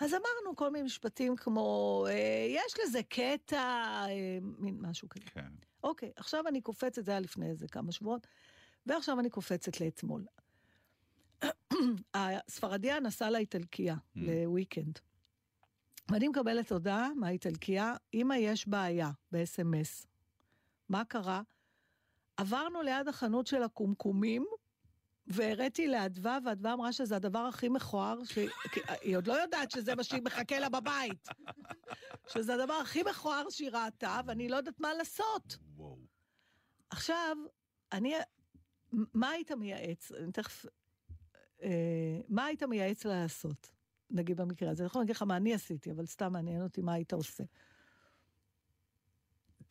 [0.00, 5.24] אז אמרנו כל מיני משפטים כמו, אה, יש לזה קטע, אה, מין משהו כזה.
[5.24, 5.50] כן.
[5.84, 8.26] אוקיי, עכשיו אני קופצת, זה היה לפני איזה כמה שבועות,
[8.86, 10.24] ועכשיו אני קופצת לאתמול.
[12.14, 14.20] הספרדיה נסעה לאיטלקיה, Mm.
[14.20, 14.98] לוויקנד.
[16.10, 20.11] ואני מקבלת הודעה מהאיטלקיה, אמא, יש בעיה, ב-SMS.
[20.92, 21.42] מה קרה?
[22.36, 24.44] עברנו ליד החנות של הקומקומים,
[25.26, 28.38] והראיתי לאדווה, ואדווה אמרה שזה הדבר הכי מכוער, ש...
[29.00, 31.28] היא עוד לא יודעת שזה מה שהיא מחכה לה בבית.
[32.28, 35.56] שזה הדבר הכי מכוער שהיא ראתה, ואני לא יודעת מה לעשות.
[35.76, 35.98] וואו.
[36.90, 37.36] עכשיו,
[37.92, 38.14] אני...
[38.92, 40.12] מה היית מייעץ?
[40.12, 40.66] אני תכף...
[41.62, 43.70] אה, מה היית מייעץ לה לעשות?
[44.10, 44.82] נגיד במקרה הזה.
[44.82, 47.44] אני יכולה להגיד לך מה אני עשיתי, אבל סתם מעניין אותי מה היית עושה.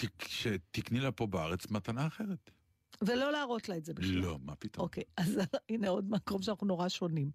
[0.01, 2.51] תק- שתקני לה פה בארץ מתנה אחרת.
[3.01, 4.09] ולא להראות לה את זה בכלל.
[4.15, 4.83] לא, מה פתאום.
[4.83, 5.39] אוקיי, אז
[5.69, 7.31] הנה עוד מקום שאנחנו נורא שונים.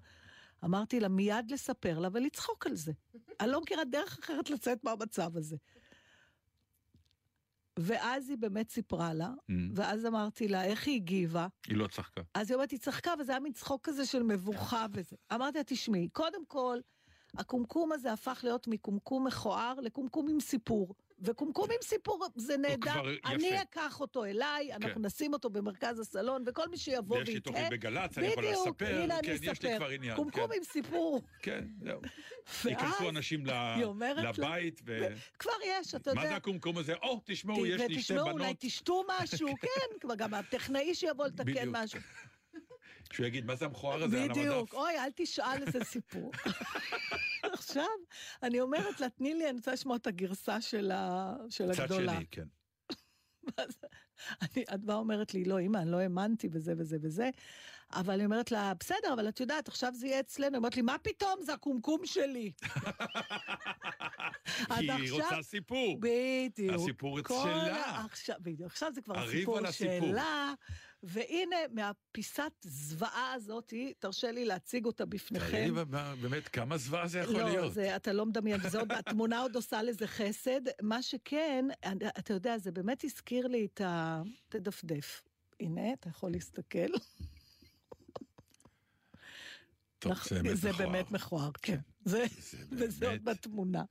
[0.64, 2.92] אמרתי לה מיד לספר לה ולצחוק על זה.
[3.40, 5.56] אני לא מכירה דרך אחרת לצאת מהמצב הזה.
[7.78, 9.52] ואז היא באמת סיפרה לה, Mm.
[9.74, 11.46] ואז אמרתי לה, איך היא הגיבה?
[11.66, 12.22] היא לא צחקה.
[12.34, 15.16] אז היא אומרת, היא צחקה, וזה היה מין צחוק כזה של מבוכה וזה.
[15.34, 16.78] אמרתי לה, תשמעי, קודם כל,
[17.38, 20.94] הקומקום הזה הפך להיות מקומקום מכוער לקומקום עם סיפור.
[21.20, 23.02] וקומקום עם סיפור זה נהדר.
[23.24, 25.06] אני אקח אותו אליי, אנחנו כן.
[25.06, 28.66] נשים אותו במרכז הסלון, וכל מי שיבוא ויש לי ויתהה, תוכנית בגל"צ, אני יכול בדיוק,
[28.66, 29.76] לספר, הנה כן, אני יש לי אספר.
[29.76, 30.56] כבר עניין, קומקום כן.
[30.56, 31.22] עם סיפור.
[31.42, 32.00] כן, זהו.
[32.70, 33.76] ייכנסו אנשים ל-
[34.28, 35.06] לבית, ו...
[35.38, 36.20] כבר יש, אתה יודע.
[36.20, 36.94] מה זה הקומקום הזה?
[36.94, 38.56] או, תשמעו, יש לי שתי ותשמעו, אולי בנות.
[38.60, 41.76] תשתו משהו, כן, כבר גם הטכנאי שיבוא לתקן בדיוק.
[41.76, 42.00] משהו.
[43.12, 44.74] שהוא יגיד, מה זה המכוער הזה על בדיוק, המדף?
[44.74, 46.32] אוי, אל תשאל איזה סיפור.
[47.76, 47.94] עכשיו,
[48.42, 52.14] אני אומרת לה, תני לי, אני רוצה לשמוע את הגרסה של ה- של צד הגדולה.
[52.14, 52.46] שני, כן.
[53.56, 53.78] אז
[54.42, 57.30] אני- את באה אומרת לי, לא, אמא, אני לא האמנתי בזה וזה וזה,
[57.92, 60.50] אבל אני אומרת לה, בסדר, אבל את יודעת, עכשיו זה יהיה אצלנו.
[60.50, 62.52] היא אומרת לי, מה פתאום, זה הקומקום שלי.
[64.78, 65.98] כי היא רוצה סיפור.
[66.00, 66.74] בדיוק.
[66.74, 67.84] הסיפור כל שלה.
[67.84, 69.60] ה- עכשיו, בדיוק, עכשיו זה כבר הסיפור.
[69.72, 70.54] שלה,
[71.08, 75.46] והנה, מהפיסת זוועה הזאת, תרשה לי להציג אותה בפניכם.
[75.50, 75.84] תראי,
[76.20, 77.72] באמת, כמה זוועה זה יכול לא, להיות?
[77.74, 80.60] זה, אתה לא מדמיין, זה עוד, התמונה עוד עושה לזה חסד.
[80.82, 81.64] מה שכן,
[82.18, 84.22] אתה יודע, זה באמת הזכיר לי את ה...
[84.48, 85.22] תדפדף.
[85.60, 86.86] הנה, אתה יכול להסתכל.
[89.98, 90.88] טוב, זה באמת זה מכוער.
[90.90, 91.78] באמת מכוער, כן.
[92.04, 93.82] זה, זה וזה עוד באמת- בתמונה.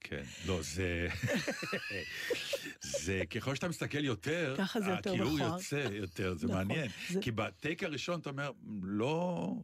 [0.00, 1.08] כן, לא, זה...
[3.06, 5.52] זה, ככל שאתה מסתכל יותר, הכיעור מכוער.
[5.52, 6.58] יוצא יותר, זה נכון.
[6.58, 6.88] מעניין.
[7.20, 8.50] כי בטייק הראשון אתה אומר,
[8.82, 9.54] לא...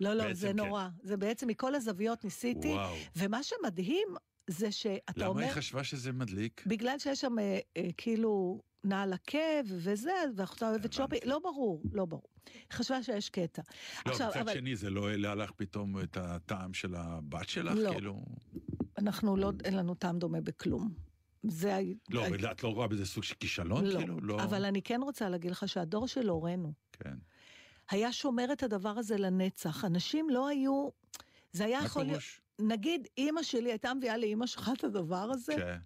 [0.00, 0.56] לא, לא, זה כן.
[0.56, 0.88] נורא.
[1.02, 2.74] זה בעצם מכל הזוויות ניסיתי.
[3.16, 4.08] ומה שמדהים
[4.46, 5.42] זה שאתה למה אומר...
[5.42, 6.62] היא חשבה שזה מדליק?
[6.66, 12.04] בגלל שיש שם אה, אה, כאילו נעל עקב וזה, ואחותה אוהבת שופינג, לא ברור, לא
[12.04, 12.28] ברור.
[12.72, 13.62] חשבה שיש קטע.
[14.06, 17.74] לא, עכשיו, מצד אבל שני, זה לא העלה לך פתאום את הטעם של הבת שלך?
[17.76, 17.90] לא.
[17.90, 18.24] כאילו...
[18.98, 21.11] אנחנו לא, אין לנו טעם דומה בכלום.
[21.42, 21.80] זה...
[22.10, 23.84] לא, אבל את לא רואה בזה סוג של כישלון?
[23.84, 24.20] לא, כאילו?
[24.20, 24.42] לא...
[24.42, 27.14] אבל אני כן רוצה להגיד לך שהדור של הורינו כן.
[27.90, 29.84] היה שומר את הדבר הזה לנצח.
[29.84, 30.88] אנשים לא היו...
[31.52, 32.20] זה היה יכול להיות...
[32.58, 35.76] נגיד, אימא שלי הייתה מביאה לאימא שלך את הדבר הזה, כן.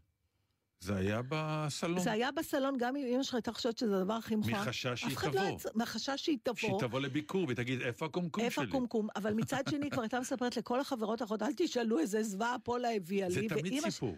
[0.80, 1.98] זה היה בסלון.
[1.98, 4.60] זה היה בסלון, גם אם אימא שלך הייתה חושבת שזה הדבר הכי מכוער.
[4.62, 5.40] מחשש שהיא לא תבוא.
[5.58, 6.56] יצ- מחשש שהיא תבוא.
[6.56, 8.70] שהיא תבוא לביקור ותגיד, איפה הקומקום איפה שלי?
[8.70, 9.08] הקומקום?
[9.16, 13.28] אבל מצד שני, כבר הייתה מספרת לכל החברות האחרות, אל תשאלו איזה זוועה פולה הביאה
[13.28, 13.34] לי.
[13.34, 14.16] זה תמיד ואימא ש- סיפור.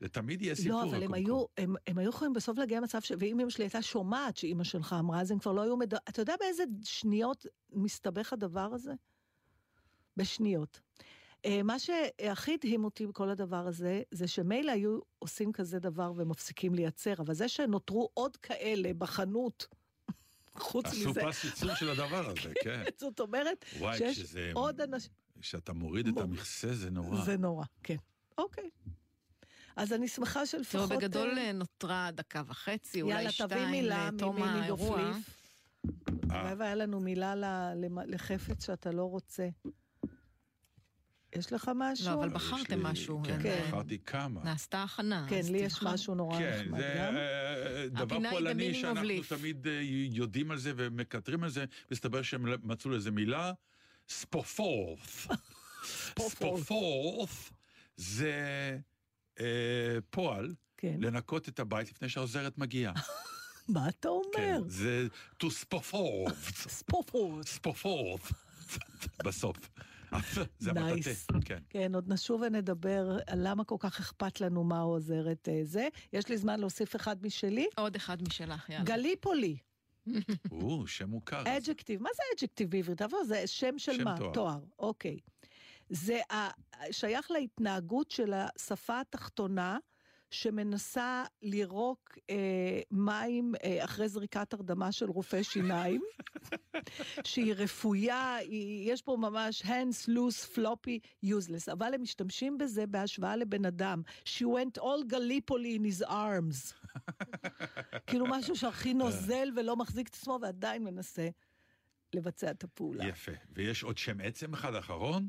[0.00, 0.82] זה תמיד יהיה סיפור.
[0.82, 1.14] לא, אבל הם.
[1.14, 3.12] היו, הם, הם היו יכולים בסוף להגיע למצב ש...
[3.18, 5.94] ואם אמא שלי הייתה שומעת שאימא שלך אמרה, אז הם כבר לא היו מד...
[5.94, 8.92] אתה יודע באיזה שניות מסתבך הדבר הזה?
[10.16, 10.80] בשניות.
[11.44, 16.74] אה, מה שהכי הדהים אותי בכל הדבר הזה, זה שמילא היו עושים כזה דבר ומפסיקים
[16.74, 19.66] לייצר, אבל זה שנותרו עוד כאלה בחנות,
[20.58, 22.82] חוץ עשו מזה, פס ייצור של הדבר הזה, כן.
[22.98, 24.36] זאת אומרת, וואי, שיש.
[24.54, 25.10] עוד אנשים...
[25.40, 27.24] כשאתה מוריד את המכסה זה נורא.
[27.24, 27.96] זה נורא, כן.
[28.38, 28.70] אוקיי.
[29.76, 30.88] אז אני שמחה שלפחות...
[30.88, 35.00] תראו, בגדול אה, אה, נותרה דקה וחצי, יאללה, אולי תביא שתיים מילה לתום האירוע.
[35.00, 35.12] אה.
[36.30, 37.34] הלוואי והיה לנו מילה
[38.06, 39.48] לחפץ שאתה לא רוצה.
[41.36, 42.06] יש לך משהו?
[42.06, 43.22] לא, אבל בחרתם משהו.
[43.24, 43.64] כן, כן.
[43.68, 44.44] בחרתי כמה.
[44.44, 45.26] נעשתה הכנה.
[45.28, 45.82] כן, לי יש.
[45.82, 47.16] משהו נורא כן, נחמד זה גם.
[47.16, 49.08] אה, דבר פולני שאנחנו.
[49.28, 53.52] תמיד אה, יודעים על זה ומקטרים על זה, מסתבר שהם מצאו לזה מילה,
[54.08, 55.28] ספופורף.
[56.18, 57.52] ספופורף
[57.96, 58.78] זה
[59.40, 60.96] אה, פועל כן.
[61.00, 62.92] לנקות את הבית לפני שהעוזרת מגיעה.
[63.68, 64.68] מה אתה כן, אומר?
[64.68, 65.06] זה
[65.42, 66.68] to ספופורף.
[66.68, 67.46] ספופורט.
[67.46, 68.32] ספופורף.
[69.24, 69.56] בסוף.
[70.58, 71.06] זה נייס.
[71.06, 71.58] המטאטה, כן.
[71.70, 75.88] כן, עוד נשוב ונדבר על למה כל כך אכפת לנו מה העוזרת אה, זה.
[76.12, 77.66] יש לי זמן להוסיף אחד משלי.
[77.76, 78.84] עוד אחד משלך, יאללה.
[78.84, 79.56] גליפולי,
[80.50, 81.42] או, שם מוכר.
[81.46, 82.02] אדג'קטיב.
[82.02, 83.02] מה זה אדג'קטיב בעברית?
[83.02, 84.16] אבל זה שם של שם מה?
[84.16, 84.32] תואר.
[84.32, 85.18] תואר, אוקיי.
[85.90, 86.20] זה
[86.90, 89.78] שייך להתנהגות של השפה התחתונה,
[90.34, 96.02] שמנסה לירוק אה, מים אה, אחרי זריקת הרדמה של רופא שיניים,
[97.24, 103.36] שהיא רפויה, היא, יש פה ממש hands loose, floppy, useless, אבל הם משתמשים בזה בהשוואה
[103.36, 104.02] לבן אדם.
[104.24, 106.74] She went all Gallipoli in his arms.
[108.06, 111.28] כאילו משהו שהכי נוזל ולא מחזיק את עצמו ועדיין מנסה
[112.14, 113.08] לבצע את הפעולה.
[113.08, 113.32] יפה.
[113.52, 115.28] ויש עוד שם עצם אחד אחרון,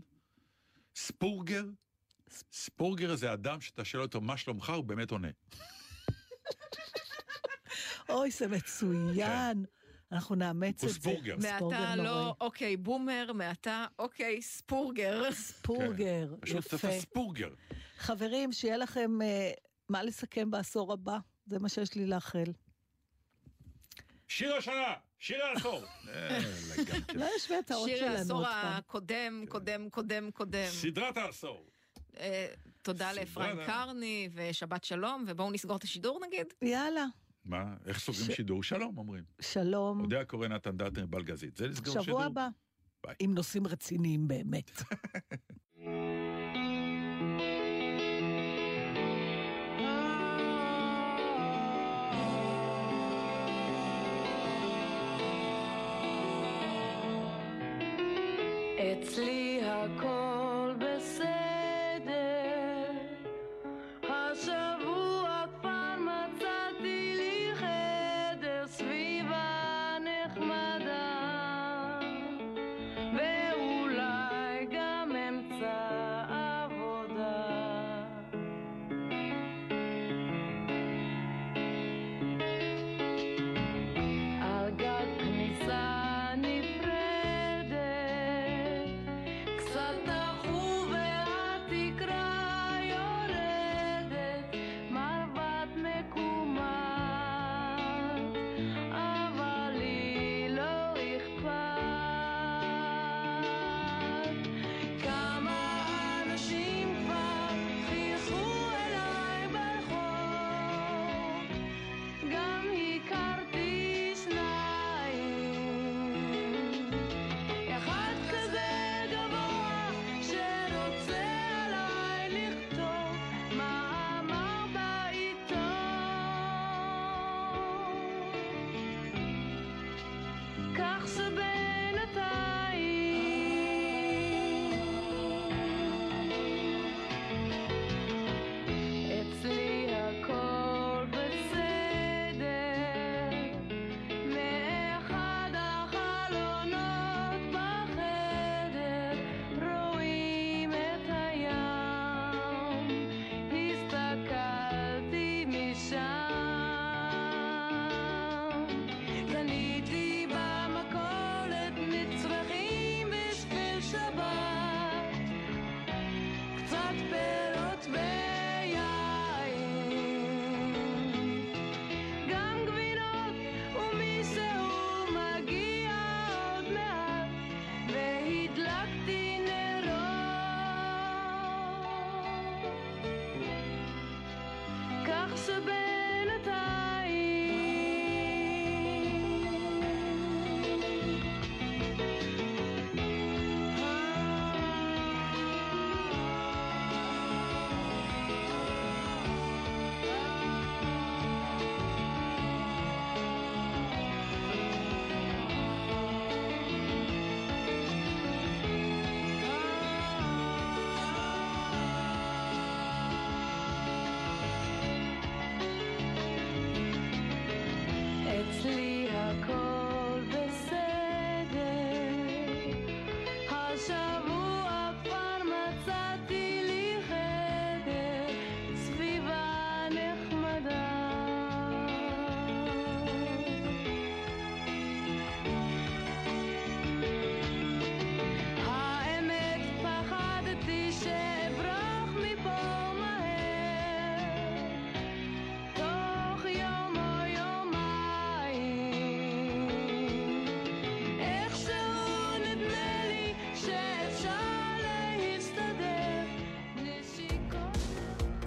[0.95, 1.63] ספורגר.
[2.51, 5.27] ספורגר זה אדם שאתה שואל אותו מה שלומך, הוא באמת עונה.
[8.09, 9.65] אוי, זה מצוין.
[10.11, 10.95] אנחנו נאמץ את זה.
[10.95, 11.35] ספורגר.
[11.37, 11.95] מעתה.
[11.95, 15.31] לא, אוקיי, בומר, מעתה, אוקיי, ספורגר.
[15.31, 16.41] ספורגר, כן.
[16.41, 16.99] פשוט יפה.
[16.99, 17.49] ספורגר.
[17.97, 19.51] חברים, שיהיה לכם אה,
[19.89, 21.17] מה לסכם בעשור הבא.
[21.45, 22.51] זה מה שיש לי לאחל.
[24.27, 24.93] שיר השנה,
[25.25, 25.81] שיר העשור.
[26.07, 26.39] אה.
[27.13, 28.73] לא ישווה את האות שיר שלנו העשור עוד פעם.
[28.77, 30.67] הקודם, קודם, קודם, קודם.
[30.67, 31.65] סדרת העשור.
[32.19, 32.47] אה,
[32.81, 33.57] תודה לאפרים.
[33.65, 36.47] קרני ושבת שלום, ובואו נסגור את השידור נגיד.
[36.61, 37.05] יאללה,
[37.45, 37.63] מה?
[37.85, 38.63] איך סוגרים שידור?
[38.63, 39.23] שלום, אומרים.
[39.41, 40.01] שלום.
[40.01, 41.57] אודה הקורא נתן דטנר בלגזית.
[41.57, 42.03] זה לסגור שידור.
[42.03, 42.47] שבוע הבא.
[43.05, 43.15] ביי.
[43.19, 44.71] עם נושאים רציניים באמת.
[59.03, 60.34] אצלי הכל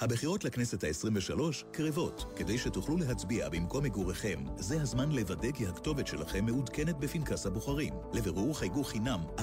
[0.00, 1.40] הבחירות לכנסת ה-23
[1.72, 2.32] קרבות.
[2.36, 7.94] כדי שתוכלו להצביע במקום מגוריכם, זה הזמן לוודא כי הכתובת שלכם מעודכנת בפנקס הבוחרים.
[8.12, 9.42] לבירור חייגו חינם 1-800-222-290,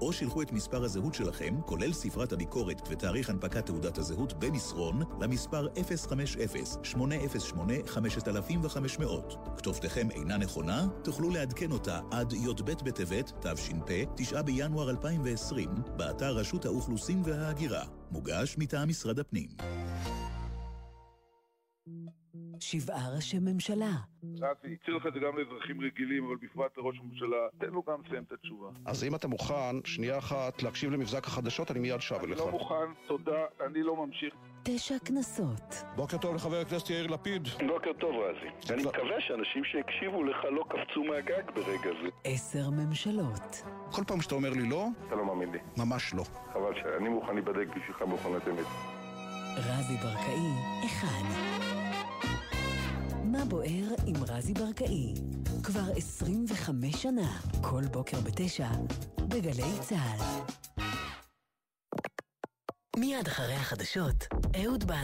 [0.00, 5.68] או שילחו את מספר הזהות שלכם, כולל ספרת הביקורת ותאריך הנפקת תעודת הזהות במסרון, למספר
[6.94, 9.36] 050-808-5500.
[9.56, 10.86] כתובתכם אינה נכונה?
[11.02, 17.84] תוכלו לעדכן אותה עד י"ב בטבת, תש"פ, 9 בינואר 2020, באתר רשות האוכלוסין וההגירה.
[18.10, 19.48] מוגש מטעם משרד הפנים.
[22.60, 23.90] שבעה ראשי ממשלה.
[24.40, 28.02] רפי, הציע לך את זה גם לאזרחים רגילים, אבל בפרט לראש הממשלה, תן לו גם
[28.06, 28.68] לסיים את התשובה.
[28.86, 32.38] אז אם אתה מוכן, שנייה אחת, להקשיב למבזק החדשות, אני מיד שב אני אליך.
[32.38, 34.34] לא מוכן, תודה, אני לא ממשיך.
[34.68, 35.84] תשע כנסות.
[35.96, 37.48] בוקר טוב לחבר הכנסת יאיר לפיד.
[37.66, 38.72] בוקר טוב, רזי.
[38.74, 42.08] אני מקווה שאנשים שהקשיבו לך לא קפצו מהגג ברגע זה.
[42.24, 43.62] עשר ממשלות.
[43.90, 45.58] כל פעם שאתה אומר לי לא, אתה לא מאמין לי.
[45.76, 46.24] ממש לא.
[46.52, 48.66] חבל שאני מוכן להיבדק בשבילך במכונת אמת.
[49.56, 50.50] רזי ברקאי,
[50.86, 51.26] אחד.
[53.48, 55.14] בוער עם רזי ברקאי.
[55.62, 58.68] כבר 25 שנה, כל בוקר בתשע,
[59.28, 60.56] בגלי צה"ל.
[62.98, 64.26] מיד אחרי החדשות,
[64.64, 65.02] אהוד בנה.